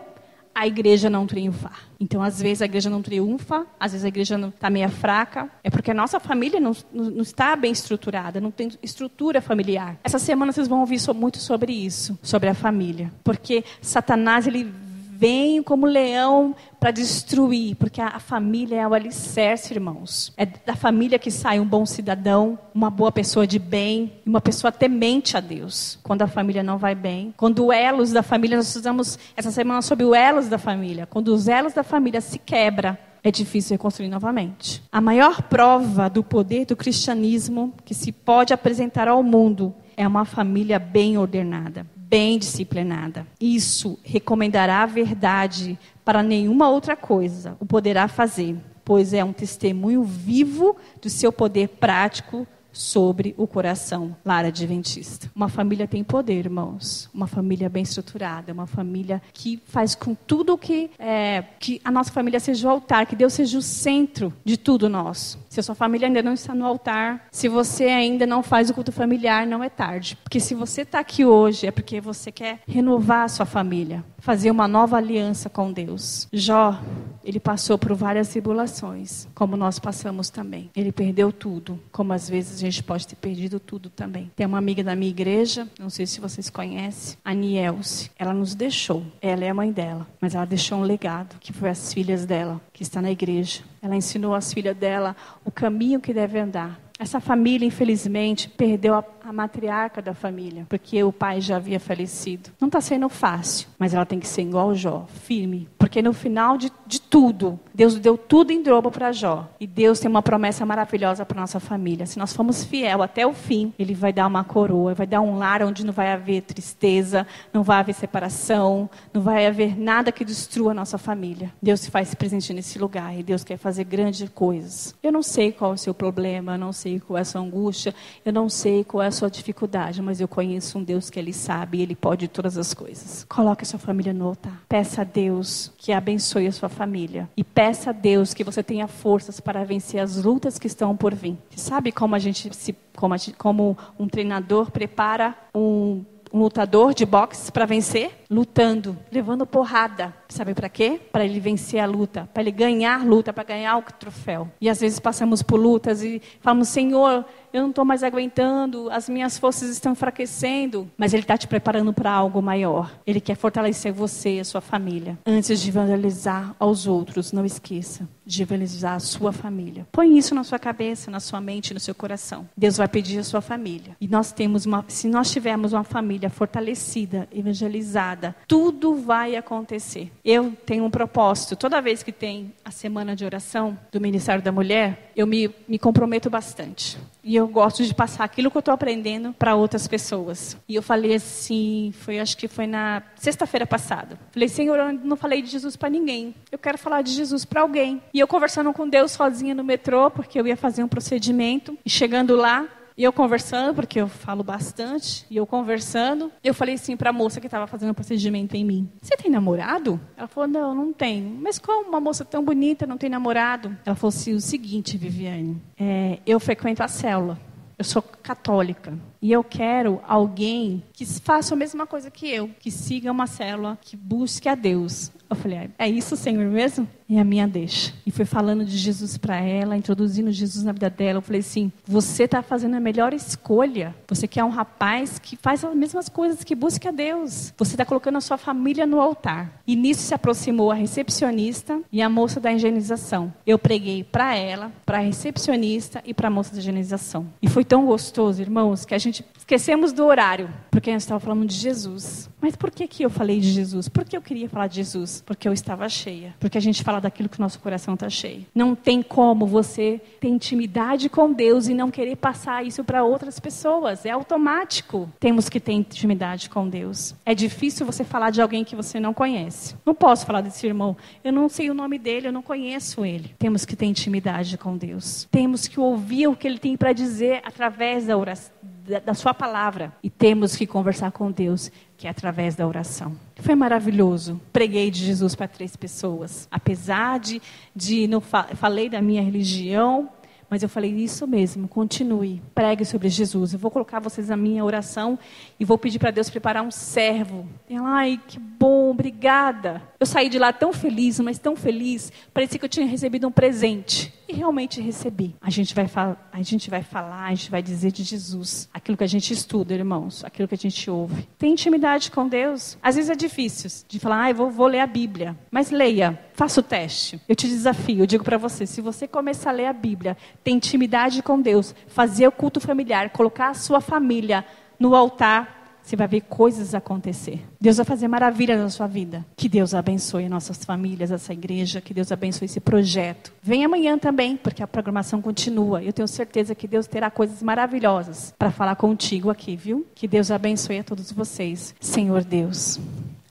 a 0.55 0.67
igreja 0.67 1.09
não 1.09 1.25
triunfar. 1.25 1.79
Então, 1.99 2.21
às 2.21 2.39
vezes 2.39 2.61
a 2.61 2.65
igreja 2.65 2.89
não 2.89 3.01
triunfa, 3.01 3.65
às 3.79 3.93
vezes 3.93 4.05
a 4.05 4.07
igreja 4.07 4.37
está 4.53 4.69
meio 4.69 4.89
fraca. 4.89 5.49
É 5.63 5.69
porque 5.69 5.89
a 5.89 5.93
nossa 5.93 6.19
família 6.19 6.59
não, 6.59 6.73
não, 6.93 7.05
não, 7.05 7.21
está 7.21 7.55
bem 7.55 7.71
estruturada, 7.71 8.39
não 8.39 8.51
tem 8.51 8.69
estrutura 8.81 9.41
familiar. 9.41 9.97
Essa 10.03 10.19
semana 10.19 10.51
vocês 10.51 10.67
vão 10.67 10.81
ouvir 10.81 10.99
muito 11.15 11.39
sobre 11.39 11.73
isso, 11.73 12.17
sobre 12.21 12.49
a 12.49 12.53
família. 12.53 13.11
Porque 13.23 13.63
Satanás, 13.81 14.45
ele 14.45 14.71
vem 15.17 15.61
como 15.61 15.85
leão 15.85 16.55
para 16.79 16.91
destruir, 16.91 17.75
porque 17.75 18.01
a, 18.01 18.07
a, 18.07 18.19
família 18.19 18.81
é 18.81 18.87
o 18.87 18.93
alicerce, 18.93 19.73
irmãos. 19.73 20.33
É 20.35 20.45
da 20.45 20.75
família 20.75 21.19
que 21.19 21.31
sai 21.31 21.59
um 21.59 21.65
bom 21.65 21.85
cidadão, 21.85 22.57
uma 22.73 22.89
boa 22.89 23.11
pessoa 23.11 23.47
de 23.47 23.59
bem, 23.59 24.13
uma 24.25 24.41
pessoa 24.41 24.71
temente 24.71 25.37
a 25.37 25.39
Deus. 25.39 25.99
Quando 26.03 26.23
a 26.23 26.27
família 26.27 26.63
não 26.63 26.77
vai 26.77 26.95
bem, 26.95 27.33
quando 27.37 27.67
os 27.67 27.73
elos 27.73 28.11
da 28.11 28.23
família, 28.23 28.57
nós 28.57 28.67
estudamos 28.67 29.17
essa 29.37 29.51
semana 29.51 29.81
sobre 29.81 30.05
os 30.05 30.13
elos 30.13 30.49
da 30.49 30.57
família. 30.57 31.05
Quando 31.05 31.29
os 31.29 31.47
elos 31.47 31.73
da 31.73 31.83
família 31.83 32.19
se 32.19 32.39
quebra, 32.39 32.99
é 33.23 33.31
difícil 33.31 33.75
reconstruir 33.75 34.09
novamente. 34.09 34.83
A 34.91 34.99
maior 34.99 35.41
prova 35.43 36.09
do 36.09 36.23
poder 36.23 36.65
do 36.65 36.75
cristianismo 36.75 37.73
que 37.85 37.93
se 37.93 38.11
pode 38.11 38.53
apresentar 38.53 39.07
ao 39.07 39.23
mundo 39.23 39.73
é 39.95 40.05
uma 40.07 40.25
família 40.25 40.79
bem 40.79 41.17
ordenada 41.17 41.85
bem 42.13 42.37
disciplinada. 42.37 43.25
Isso 43.41 43.97
recomendará 44.03 44.83
a 44.83 44.85
verdade 44.85 45.79
para 46.05 46.21
nenhuma 46.21 46.69
outra 46.69 46.95
coisa 46.95 47.57
o 47.59 47.65
poderá 47.65 48.07
fazer, 48.07 48.55
pois 48.85 49.13
é 49.13 49.23
um 49.23 49.33
testemunho 49.33 50.03
vivo 50.03 50.77
do 51.01 51.09
seu 51.09 51.33
poder 51.33 51.69
prático 51.69 52.45
sobre 52.73 53.33
o 53.37 53.47
coração 53.47 54.15
lar 54.25 54.45
adventista. 54.45 55.31
Uma 55.35 55.47
família 55.47 55.87
tem 55.87 56.03
poder, 56.03 56.39
irmãos. 56.39 57.09
Uma 57.13 57.27
família 57.27 57.69
bem 57.69 57.83
estruturada, 57.83 58.51
uma 58.51 58.65
família 58.65 59.21
que 59.31 59.61
faz 59.67 59.93
com 59.95 60.15
tudo 60.15 60.57
que 60.57 60.89
é, 60.97 61.43
que 61.59 61.79
a 61.85 61.91
nossa 61.91 62.11
família 62.11 62.39
seja 62.39 62.67
o 62.67 62.71
altar, 62.71 63.05
que 63.05 63.15
Deus 63.15 63.33
seja 63.33 63.57
o 63.57 63.61
centro 63.61 64.33
de 64.43 64.57
tudo 64.57 64.89
nosso. 64.89 65.39
Se 65.53 65.59
a 65.59 65.63
sua 65.63 65.75
família 65.75 66.07
ainda 66.07 66.23
não 66.23 66.33
está 66.33 66.55
no 66.55 66.65
altar, 66.65 67.27
se 67.31 67.47
você 67.47 67.83
ainda 67.83 68.25
não 68.25 68.41
faz 68.41 68.71
o 68.71 68.73
culto 68.73 68.91
familiar, 68.91 69.45
não 69.45 69.63
é 69.63 69.69
tarde. 69.69 70.17
Porque 70.23 70.39
se 70.39 70.55
você 70.55 70.81
está 70.81 70.97
aqui 70.97 71.23
hoje, 71.23 71.67
é 71.67 71.71
porque 71.71 72.01
você 72.01 72.31
quer 72.31 72.61
renovar 72.67 73.25
a 73.25 73.27
sua 73.27 73.45
família, 73.45 74.03
fazer 74.17 74.49
uma 74.49 74.67
nova 74.67 74.97
aliança 74.97 75.51
com 75.51 75.71
Deus. 75.71 76.27
Jó, 76.33 76.81
ele 77.23 77.39
passou 77.39 77.77
por 77.77 77.93
várias 77.93 78.29
tribulações, 78.29 79.27
como 79.35 79.55
nós 79.55 79.77
passamos 79.77 80.31
também. 80.31 80.71
Ele 80.75 80.91
perdeu 80.91 81.31
tudo, 81.31 81.79
como 81.91 82.13
às 82.13 82.27
vezes 82.27 82.57
a 82.57 82.59
gente 82.59 82.81
pode 82.81 83.05
ter 83.05 83.15
perdido 83.15 83.59
tudo 83.59 83.91
também. 83.91 84.31
Tem 84.35 84.47
uma 84.47 84.57
amiga 84.57 84.83
da 84.83 84.95
minha 84.95 85.11
igreja, 85.11 85.67
não 85.79 85.91
sei 85.91 86.07
se 86.07 86.19
vocês 86.19 86.49
conhecem, 86.49 87.15
a 87.23 87.31
Nielce. 87.31 88.09
Ela 88.17 88.33
nos 88.33 88.55
deixou. 88.55 89.03
Ela 89.21 89.45
é 89.45 89.49
a 89.49 89.53
mãe 89.53 89.71
dela, 89.71 90.07
mas 90.19 90.33
ela 90.33 90.45
deixou 90.45 90.79
um 90.79 90.83
legado, 90.83 91.35
que 91.39 91.53
foi 91.53 91.69
as 91.69 91.93
filhas 91.93 92.25
dela, 92.25 92.59
que 92.73 92.81
está 92.81 92.99
na 93.03 93.11
igreja. 93.11 93.61
Ela 93.83 93.97
ensinou 93.97 94.33
às 94.33 94.53
filhas 94.53 94.77
dela 94.77 95.13
o 95.43 95.51
caminho 95.51 95.99
que 95.99 96.13
deve 96.13 96.39
andar. 96.39 96.79
Essa 96.97 97.19
família, 97.19 97.65
infelizmente, 97.65 98.47
perdeu 98.47 98.93
a, 98.93 99.03
a, 99.25 99.33
matriarca 99.33 100.01
da 100.01 100.13
família, 100.13 100.65
porque 100.69 101.03
o 101.03 101.11
pai 101.11 101.41
já 101.41 101.57
havia 101.57 101.79
falecido. 101.79 102.49
Não 102.61 102.69
está 102.69 102.79
sendo 102.79 103.09
fácil, 103.09 103.67
mas 103.77 103.93
ela 103.93 104.05
tem 104.05 104.19
que 104.19 104.27
ser 104.27 104.43
igual 104.43 104.73
Jó, 104.73 105.05
firme. 105.07 105.67
Porque 105.93 106.01
no 106.01 106.11
final 106.11 106.57
de, 106.57 106.71
de 106.87 106.99
tudo, 106.99 107.59
Deus 107.71 107.93
deu 107.99 108.17
tudo 108.17 108.49
em 108.49 108.63
dobro 108.63 108.89
para 108.89 109.11
Jó. 109.11 109.47
E 109.59 109.67
Deus 109.67 109.99
tem 109.99 110.09
uma 110.09 110.23
promessa 110.23 110.65
maravilhosa 110.65 111.23
para 111.23 111.39
nossa 111.39 111.59
família. 111.59 112.07
Se 112.07 112.17
nós 112.17 112.33
formos 112.33 112.63
fiel 112.63 113.03
até 113.03 113.27
o 113.27 113.31
fim, 113.31 113.71
Ele 113.77 113.93
vai 113.93 114.11
dar 114.11 114.25
uma 114.25 114.43
coroa, 114.43 114.95
vai 114.95 115.05
dar 115.05 115.21
um 115.21 115.37
lar 115.37 115.61
onde 115.61 115.85
não 115.85 115.93
vai 115.93 116.11
haver 116.11 116.41
tristeza, 116.41 117.27
não 117.53 117.61
vai 117.61 117.77
haver 117.77 117.93
separação, 117.93 118.89
não 119.13 119.21
vai 119.21 119.45
haver 119.45 119.79
nada 119.79 120.11
que 120.11 120.25
destrua 120.25 120.71
a 120.71 120.73
nossa 120.73 120.97
família. 120.97 121.53
Deus 121.61 121.81
se 121.81 121.91
faz 121.91 122.15
presente 122.15 122.51
nesse 122.53 122.79
lugar 122.79 123.15
e 123.15 123.21
Deus 123.21 123.43
quer 123.43 123.57
fazer 123.57 123.83
grandes 123.83 124.27
coisas. 124.29 124.95
Eu 125.03 125.11
não 125.11 125.21
sei 125.21 125.51
qual 125.51 125.73
é 125.73 125.75
o 125.75 125.77
seu 125.77 125.93
problema, 125.93 126.55
eu 126.55 126.59
não 126.59 126.73
sei 126.73 126.99
qual 126.99 127.19
é 127.19 127.21
a 127.21 127.25
sua 127.25 127.41
angústia, 127.41 127.93
eu 128.25 128.33
não 128.33 128.49
sei 128.49 128.83
qual 128.83 129.03
é 129.03 129.07
a 129.07 129.11
sua 129.11 129.29
dificuldade, 129.29 130.01
mas 130.01 130.19
eu 130.19 130.27
conheço 130.27 130.79
um 130.79 130.83
Deus 130.83 131.11
que 131.11 131.19
Ele 131.19 131.33
sabe 131.33 131.77
e 131.77 131.81
Ele 131.83 131.95
pode 131.95 132.27
todas 132.27 132.57
as 132.57 132.73
coisas. 132.73 133.27
Coloque 133.29 133.61
a 133.61 133.67
sua 133.67 133.77
família 133.77 134.11
no 134.11 134.29
altar. 134.29 134.59
Peça 134.67 135.01
a 135.01 135.03
Deus 135.03 135.71
que 135.83 135.91
abençoe 135.91 136.47
a 136.47 136.51
sua 136.53 136.69
família. 136.69 137.29
E 137.35 137.43
peça 137.43 137.89
a 137.89 137.93
Deus 137.93 138.33
que 138.33 138.41
você 138.41 138.63
tenha 138.63 138.87
forças 138.87 139.41
para 139.41 139.65
vencer 139.65 139.99
as 139.99 140.23
lutas 140.23 140.57
que 140.57 140.65
estão 140.65 140.95
por 140.95 141.13
vir. 141.13 141.37
Você 141.49 141.59
sabe 141.59 141.91
como 141.91 142.15
a 142.15 142.19
gente 142.19 142.55
se 142.55 142.73
como, 142.95 143.17
gente, 143.17 143.35
como 143.35 143.77
um 143.99 144.07
treinador 144.07 144.71
prepara 144.71 145.35
um 145.53 146.05
um 146.33 146.39
lutador 146.39 146.95
de 146.95 147.05
boxe 147.05 147.51
para 147.51 147.63
vencer? 147.63 148.09
Lutando, 148.33 148.97
levando 149.11 149.45
porrada. 149.45 150.13
Sabe 150.27 150.55
para 150.55 150.67
quê? 150.67 150.99
Para 151.11 151.23
ele 151.23 151.39
vencer 151.39 151.79
a 151.79 151.85
luta, 151.85 152.27
para 152.33 152.41
ele 152.41 152.51
ganhar 152.51 152.99
a 152.99 153.03
luta, 153.03 153.31
para 153.31 153.43
ganhar 153.43 153.77
o 153.77 153.83
troféu. 153.83 154.49
E 154.59 154.67
às 154.67 154.81
vezes 154.81 154.99
passamos 154.99 155.43
por 155.43 155.59
lutas 155.59 156.01
e 156.03 156.19
falamos: 156.41 156.69
Senhor, 156.69 157.23
eu 157.53 157.61
não 157.61 157.69
estou 157.69 157.85
mais 157.85 158.03
aguentando, 158.03 158.89
as 158.89 159.07
minhas 159.07 159.37
forças 159.37 159.69
estão 159.69 159.91
enfraquecendo. 159.91 160.89
Mas 160.97 161.13
Ele 161.13 161.21
está 161.21 161.37
te 161.37 161.47
preparando 161.47 161.93
para 161.93 162.11
algo 162.11 162.41
maior. 162.41 162.91
Ele 163.05 163.21
quer 163.21 163.35
fortalecer 163.35 163.93
você 163.93 164.37
e 164.37 164.39
a 164.39 164.43
sua 164.43 164.61
família. 164.61 165.19
Antes 165.23 165.61
de 165.61 165.69
evangelizar 165.69 166.55
aos 166.57 166.87
outros, 166.87 167.31
não 167.31 167.45
esqueça 167.45 168.07
de 168.25 168.41
evangelizar 168.41 168.95
a 168.95 168.99
sua 168.99 169.31
família. 169.31 169.85
Põe 169.91 170.17
isso 170.17 170.33
na 170.33 170.43
sua 170.43 170.57
cabeça, 170.57 171.11
na 171.11 171.19
sua 171.19 171.41
mente, 171.41 171.73
no 171.73 171.79
seu 171.79 171.93
coração. 171.93 172.47
Deus 172.55 172.77
vai 172.77 172.87
pedir 172.87 173.19
a 173.19 173.23
sua 173.23 173.41
família. 173.41 173.95
E 173.99 174.07
nós 174.07 174.31
temos 174.31 174.65
uma, 174.65 174.83
se 174.87 175.07
nós 175.07 175.29
tivermos 175.31 175.73
uma 175.73 175.83
família 175.83 176.29
fortalecida, 176.29 177.27
evangelizada, 177.31 178.22
tudo 178.47 178.95
vai 178.95 179.35
acontecer. 179.35 180.11
Eu 180.23 180.53
tenho 180.65 180.85
um 180.85 180.89
propósito. 180.89 181.55
Toda 181.55 181.81
vez 181.81 182.03
que 182.03 182.11
tem 182.11 182.53
a 182.63 182.71
semana 182.71 183.15
de 183.15 183.25
oração 183.25 183.77
do 183.91 183.99
Ministério 183.99 184.41
da 184.41 184.51
Mulher, 184.51 185.11
eu 185.15 185.27
me, 185.27 185.49
me 185.67 185.79
comprometo 185.79 186.29
bastante. 186.29 186.97
E 187.23 187.35
eu 187.35 187.47
gosto 187.47 187.83
de 187.83 187.93
passar 187.93 188.25
aquilo 188.25 188.51
que 188.51 188.57
eu 188.57 188.59
estou 188.59 188.73
aprendendo 188.73 189.33
para 189.33 189.55
outras 189.55 189.87
pessoas. 189.87 190.57
E 190.67 190.75
eu 190.75 190.81
falei 190.81 191.15
assim, 191.15 191.93
foi 191.99 192.19
acho 192.19 192.37
que 192.37 192.47
foi 192.47 192.67
na 192.67 193.01
sexta-feira 193.15 193.65
passada. 193.65 194.19
Falei, 194.31 194.49
Senhor, 194.49 194.77
eu 194.77 194.93
não 194.93 195.15
falei 195.15 195.41
de 195.41 195.49
Jesus 195.49 195.75
para 195.75 195.89
ninguém. 195.89 196.35
Eu 196.51 196.59
quero 196.59 196.77
falar 196.77 197.01
de 197.01 197.11
Jesus 197.11 197.45
para 197.45 197.61
alguém. 197.61 198.01
E 198.13 198.19
eu 198.19 198.27
conversando 198.27 198.73
com 198.73 198.87
Deus 198.87 199.11
sozinha 199.11 199.55
no 199.55 199.63
metrô, 199.63 200.11
porque 200.11 200.39
eu 200.39 200.45
ia 200.45 200.57
fazer 200.57 200.83
um 200.83 200.87
procedimento. 200.87 201.77
E 201.85 201.89
chegando 201.89 202.35
lá, 202.35 202.67
e 202.97 203.03
eu 203.03 203.11
conversando, 203.11 203.73
porque 203.73 203.99
eu 203.99 204.07
falo 204.07 204.43
bastante, 204.43 205.25
e 205.29 205.37
eu 205.37 205.45
conversando, 205.45 206.31
eu 206.43 206.53
falei 206.53 206.75
assim 206.75 206.95
para 206.95 207.09
a 207.09 207.13
moça 207.13 207.39
que 207.39 207.47
estava 207.47 207.67
fazendo 207.67 207.91
o 207.91 207.95
procedimento 207.95 208.55
em 208.55 208.63
mim: 208.63 208.89
Você 209.01 209.15
tem 209.15 209.31
namorado? 209.31 209.99
Ela 210.15 210.27
falou: 210.27 210.49
Não, 210.49 210.75
não 210.75 210.93
tenho. 210.93 211.29
Mas 211.41 211.59
como 211.59 211.89
uma 211.89 211.99
moça 211.99 212.23
tão 212.23 212.43
bonita 212.43 212.85
não 212.85 212.97
tem 212.97 213.09
namorado? 213.09 213.75
Ela 213.85 213.95
falou 213.95 214.09
assim: 214.09 214.33
O 214.33 214.41
seguinte, 214.41 214.97
Viviane, 214.97 215.61
é, 215.77 216.19
eu 216.25 216.39
frequento 216.39 216.83
a 216.83 216.87
célula. 216.87 217.39
Eu 217.77 217.83
sou 217.83 218.01
católica 218.01 218.97
e 219.21 219.31
eu 219.31 219.43
quero 219.43 219.99
alguém 220.07 220.83
que 220.93 221.05
faça 221.05 221.53
a 221.53 221.57
mesma 221.57 221.87
coisa 221.87 222.11
que 222.11 222.29
eu, 222.29 222.49
que 222.59 222.69
siga 222.69 223.11
uma 223.11 223.25
célula, 223.25 223.77
que 223.81 223.97
busque 223.97 224.47
a 224.47 224.53
Deus. 224.53 225.11
Eu 225.29 225.35
falei, 225.35 225.71
é 225.79 225.89
isso, 225.89 226.15
Senhor, 226.15 226.45
mesmo? 226.45 226.87
E 227.07 227.19
a 227.19 227.23
minha 227.23 227.47
deixa. 227.47 227.93
E 228.05 228.11
fui 228.11 228.25
falando 228.25 228.65
de 228.65 228.77
Jesus 228.77 229.17
para 229.17 229.37
ela, 229.37 229.77
introduzindo 229.77 230.31
Jesus 230.31 230.63
na 230.63 230.71
vida 230.71 230.89
dela. 230.89 231.17
Eu 231.17 231.21
falei 231.21 231.41
assim: 231.41 231.71
você 231.85 232.23
está 232.23 232.41
fazendo 232.41 232.75
a 232.75 232.79
melhor 232.79 233.13
escolha. 233.13 233.95
Você 234.07 234.27
quer 234.27 234.43
um 234.43 234.49
rapaz 234.49 235.19
que 235.19 235.35
faz 235.35 235.63
as 235.63 235.75
mesmas 235.75 236.09
coisas, 236.09 236.43
que 236.43 236.55
busca 236.55 236.89
a 236.89 236.91
Deus. 236.91 237.53
Você 237.57 237.73
está 237.73 237.85
colocando 237.85 238.17
a 238.17 238.21
sua 238.21 238.37
família 238.37 238.85
no 238.85 239.01
altar. 239.01 239.61
E 239.67 239.75
nisso 239.75 240.01
se 240.01 240.13
aproximou 240.13 240.71
a 240.71 240.75
recepcionista 240.75 241.81
e 241.91 242.01
a 242.01 242.09
moça 242.09 242.39
da 242.39 242.51
higienização. 242.51 243.33
Eu 243.45 243.59
preguei 243.59 244.03
para 244.03 244.35
ela, 244.35 244.71
para 244.85 244.97
a 244.97 245.01
recepcionista 245.01 246.01
e 246.05 246.13
para 246.13 246.27
a 246.27 246.31
moça 246.31 246.53
da 246.53 246.59
higienização. 246.59 247.27
E 247.41 247.47
foi 247.47 247.63
tão 247.63 247.85
gostoso, 247.85 248.41
irmãos, 248.41 248.85
que 248.85 248.93
a 248.93 248.97
gente 248.97 249.25
esquecemos 249.37 249.91
do 249.91 250.05
horário, 250.05 250.49
porque 250.71 250.89
a 250.89 250.93
gente 250.93 251.01
estava 251.01 251.19
falando 251.19 251.45
de 251.45 251.55
Jesus. 251.55 252.29
Mas 252.41 252.55
por 252.55 252.71
que, 252.71 252.87
que 252.87 253.03
eu 253.03 253.09
falei 253.09 253.39
de 253.39 253.51
Jesus? 253.51 253.87
Porque 253.87 254.15
eu 254.15 254.21
queria 254.21 254.49
falar 254.49 254.67
de 254.67 254.75
Jesus? 254.75 255.23
Porque 255.25 255.47
eu 255.47 255.53
estava 255.53 255.87
cheia. 255.87 256.35
Porque 256.39 256.57
a 256.57 256.61
gente 256.61 256.83
fala 256.83 256.92
daquilo 256.99 257.29
que 257.29 257.39
o 257.39 257.41
nosso 257.41 257.59
coração 257.59 257.93
está 257.93 258.09
cheio. 258.09 258.45
Não 258.53 258.75
tem 258.75 259.01
como 259.01 259.45
você 259.45 260.01
ter 260.19 260.27
intimidade 260.27 261.09
com 261.09 261.31
Deus 261.31 261.67
e 261.67 261.73
não 261.73 261.91
querer 261.91 262.15
passar 262.15 262.65
isso 262.65 262.83
para 262.83 263.03
outras 263.03 263.39
pessoas. 263.39 264.05
É 264.05 264.11
automático. 264.11 265.09
Temos 265.19 265.49
que 265.49 265.59
ter 265.59 265.73
intimidade 265.73 266.49
com 266.49 266.67
Deus. 266.67 267.15
É 267.25 267.33
difícil 267.35 267.85
você 267.85 268.03
falar 268.03 268.29
de 268.29 268.41
alguém 268.41 268.63
que 268.63 268.75
você 268.75 268.99
não 268.99 269.13
conhece. 269.13 269.75
Não 269.85 269.93
posso 269.93 270.25
falar 270.25 270.41
desse 270.41 270.65
irmão. 270.65 270.95
Eu 271.23 271.31
não 271.31 271.49
sei 271.49 271.69
o 271.69 271.73
nome 271.73 271.97
dele, 271.97 272.27
eu 272.27 272.33
não 272.33 272.41
conheço 272.41 273.05
ele. 273.05 273.35
Temos 273.37 273.65
que 273.65 273.75
ter 273.75 273.85
intimidade 273.85 274.57
com 274.57 274.77
Deus. 274.77 275.27
Temos 275.31 275.67
que 275.67 275.79
ouvir 275.79 276.27
o 276.27 276.35
que 276.35 276.47
ele 276.47 276.59
tem 276.59 276.75
para 276.77 276.93
dizer 276.93 277.41
através 277.43 278.07
da 278.07 278.17
oração 278.17 278.53
da, 278.87 278.99
da 278.99 279.13
sua 279.13 279.33
palavra. 279.33 279.93
E 280.03 280.09
temos 280.09 280.55
que 280.55 280.67
conversar 280.67 281.11
com 281.11 281.31
Deus, 281.31 281.71
que 282.03 282.07
é 282.07 282.09
através 282.09 282.53
da 282.53 282.67
oração. 282.67 283.15
Foi 283.37 283.55
maravilhoso. 283.55 284.41
Preguei 284.51 284.91
de 284.91 285.05
Jesus 285.05 285.35
para 285.35 285.47
três 285.47 285.73
pessoas. 285.77 286.49
Apesar 286.51 287.17
de, 287.17 287.41
de 287.73 288.07
não 288.07 288.19
fa 288.19 288.43
falei 288.55 288.89
da 288.89 289.01
minha 289.01 289.21
religião, 289.21 290.09
mas 290.49 290.61
eu 290.61 290.67
falei 290.67 290.91
isso 290.91 291.25
mesmo, 291.25 291.65
continue, 291.65 292.41
pregue 292.53 292.83
sobre 292.83 293.07
Jesus. 293.07 293.53
Eu 293.53 293.59
vou 293.59 293.71
colocar 293.71 294.01
vocês 294.01 294.27
na 294.27 294.35
minha 294.35 294.65
oração 294.65 295.17
e 295.57 295.63
vou 295.63 295.77
pedir 295.77 295.97
para 295.97 296.11
Deus 296.11 296.29
preparar 296.29 296.61
um 296.61 296.71
servo. 296.71 297.47
Ela, 297.69 297.87
ai, 297.87 298.19
que 298.27 298.37
bom, 298.37 298.91
obrigada. 298.91 299.81
Eu 299.97 300.05
saí 300.05 300.27
de 300.27 300.37
lá 300.37 300.51
tão 300.51 300.73
feliz, 300.73 301.21
mas 301.21 301.39
tão 301.39 301.55
feliz, 301.55 302.11
parecia 302.33 302.59
que 302.59 302.65
eu 302.65 302.69
tinha 302.69 302.85
recebido 302.85 303.29
um 303.29 303.31
presente. 303.31 304.13
E 304.33 304.35
realmente 304.35 304.81
recebi. 304.81 305.35
A 305.39 305.51
gente 305.51 305.75
vai, 305.75 305.87
a 306.31 306.41
gente 306.41 306.67
vai 306.67 306.81
falar, 306.81 307.25
a 307.25 307.35
gente 307.35 307.51
vai 307.51 307.61
dizer 307.61 307.91
de 307.91 308.01
Jesus. 308.01 308.67
Aquilo 308.73 308.97
que 308.97 309.03
a 309.03 309.07
gente 309.07 309.31
estuda, 309.31 309.75
irmãos, 309.75 310.25
aquilo 310.25 310.47
que 310.47 310.55
a 310.55 310.57
gente 310.57 310.89
ouve. 310.89 311.29
Tem 311.37 311.51
intimidade 311.51 312.09
com 312.09 312.27
Deus. 312.27 312.75
Às 312.81 312.95
vezes 312.95 313.11
é 313.11 313.15
difícil 313.15 313.69
de 313.87 313.99
falar, 313.99 314.27
ah, 314.27 314.33
vou, 314.33 314.49
vou 314.49 314.65
ler 314.65 314.79
a 314.79 314.87
Bíblia. 314.87 315.37
Mas 315.51 315.69
leia, 315.69 316.19
faça 316.33 316.61
o 316.61 316.63
teste. 316.63 317.21
Eu 317.29 317.35
te 317.35 317.47
desafio, 317.47 317.99
eu 317.99 318.07
digo 318.07 318.23
para 318.23 318.39
você, 318.39 318.65
se 318.65 318.81
você 318.81 319.07
começar 319.07 319.51
a 319.51 319.53
ler 319.53 319.67
a 319.67 319.73
Bíblia, 319.73 320.17
ter 320.43 320.49
intimidade 320.49 321.21
com 321.21 321.39
Deus, 321.39 321.75
fazer 321.85 322.27
o 322.27 322.31
culto 322.31 322.59
familiar, 322.59 323.11
colocar 323.11 323.51
a 323.51 323.53
sua 323.53 323.81
família 323.81 324.43
no 324.79 324.95
altar, 324.95 325.62
você 325.83 325.95
vai 325.95 326.07
ver 326.07 326.21
coisas 326.21 326.73
acontecer. 326.73 327.41
Deus 327.59 327.77
vai 327.77 327.85
fazer 327.85 328.07
maravilhas 328.07 328.59
na 328.59 328.69
sua 328.69 328.87
vida. 328.87 329.25
Que 329.35 329.49
Deus 329.49 329.73
abençoe 329.73 330.29
nossas 330.29 330.63
famílias, 330.63 331.11
essa 331.11 331.33
igreja, 331.33 331.81
que 331.81 331.93
Deus 331.93 332.11
abençoe 332.11 332.45
esse 332.45 332.59
projeto. 332.59 333.33
Vem 333.41 333.65
amanhã 333.65 333.97
também, 333.97 334.37
porque 334.37 334.63
a 334.63 334.67
programação 334.67 335.21
continua. 335.21 335.83
Eu 335.83 335.91
tenho 335.91 336.07
certeza 336.07 336.55
que 336.55 336.67
Deus 336.67 336.87
terá 336.87 337.11
coisas 337.11 337.43
maravilhosas 337.43 338.33
para 338.39 338.51
falar 338.51 338.75
contigo 338.75 339.29
aqui, 339.29 339.55
viu? 339.55 339.85
Que 339.93 340.07
Deus 340.07 340.31
abençoe 340.31 340.79
a 340.79 340.83
todos 340.83 341.11
vocês. 341.11 341.75
Senhor 341.79 342.23
Deus. 342.23 342.79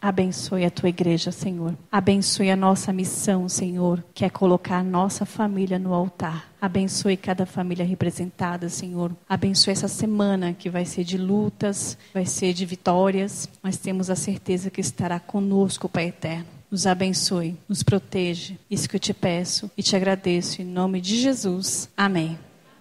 Abençoe 0.02 0.64
a 0.64 0.70
tua 0.70 0.88
igreja, 0.88 1.30
Senhor. 1.30 1.78
Abençoe 1.90 2.50
a 2.50 2.56
nossa 2.56 2.92
missão, 2.92 3.48
Senhor, 3.48 4.02
que 4.12 4.24
é 4.24 4.28
colocar 4.28 4.78
a 4.78 4.82
nossa 4.82 5.24
família 5.24 5.78
no 5.78 5.94
altar. 5.94 6.50
Abençoe 6.60 7.16
cada 7.16 7.46
família 7.46 7.86
representada, 7.86 8.68
Senhor. 8.68 9.12
Abençoe 9.28 9.72
essa 9.72 9.86
semana 9.86 10.52
que 10.52 10.68
vai 10.68 10.84
ser 10.84 11.04
de 11.04 11.16
lutas, 11.16 11.96
vai 12.12 12.26
ser 12.26 12.52
de 12.52 12.66
vitórias, 12.66 13.48
mas 13.62 13.76
temos 13.76 14.10
a 14.10 14.16
certeza 14.16 14.70
que 14.70 14.80
estará 14.80 15.20
conosco, 15.20 15.88
Pai 15.88 16.08
eterno. 16.08 16.46
Nos 16.68 16.84
abençoe, 16.84 17.56
nos 17.68 17.84
proteja. 17.84 18.54
Isso 18.68 18.88
que 18.88 18.96
eu 18.96 19.00
te 19.00 19.14
peço 19.14 19.70
e 19.76 19.84
te 19.84 19.94
agradeço 19.94 20.60
em 20.60 20.64
nome 20.64 21.00
de 21.00 21.20
Jesus. 21.20 21.88
Amém. 21.96 22.36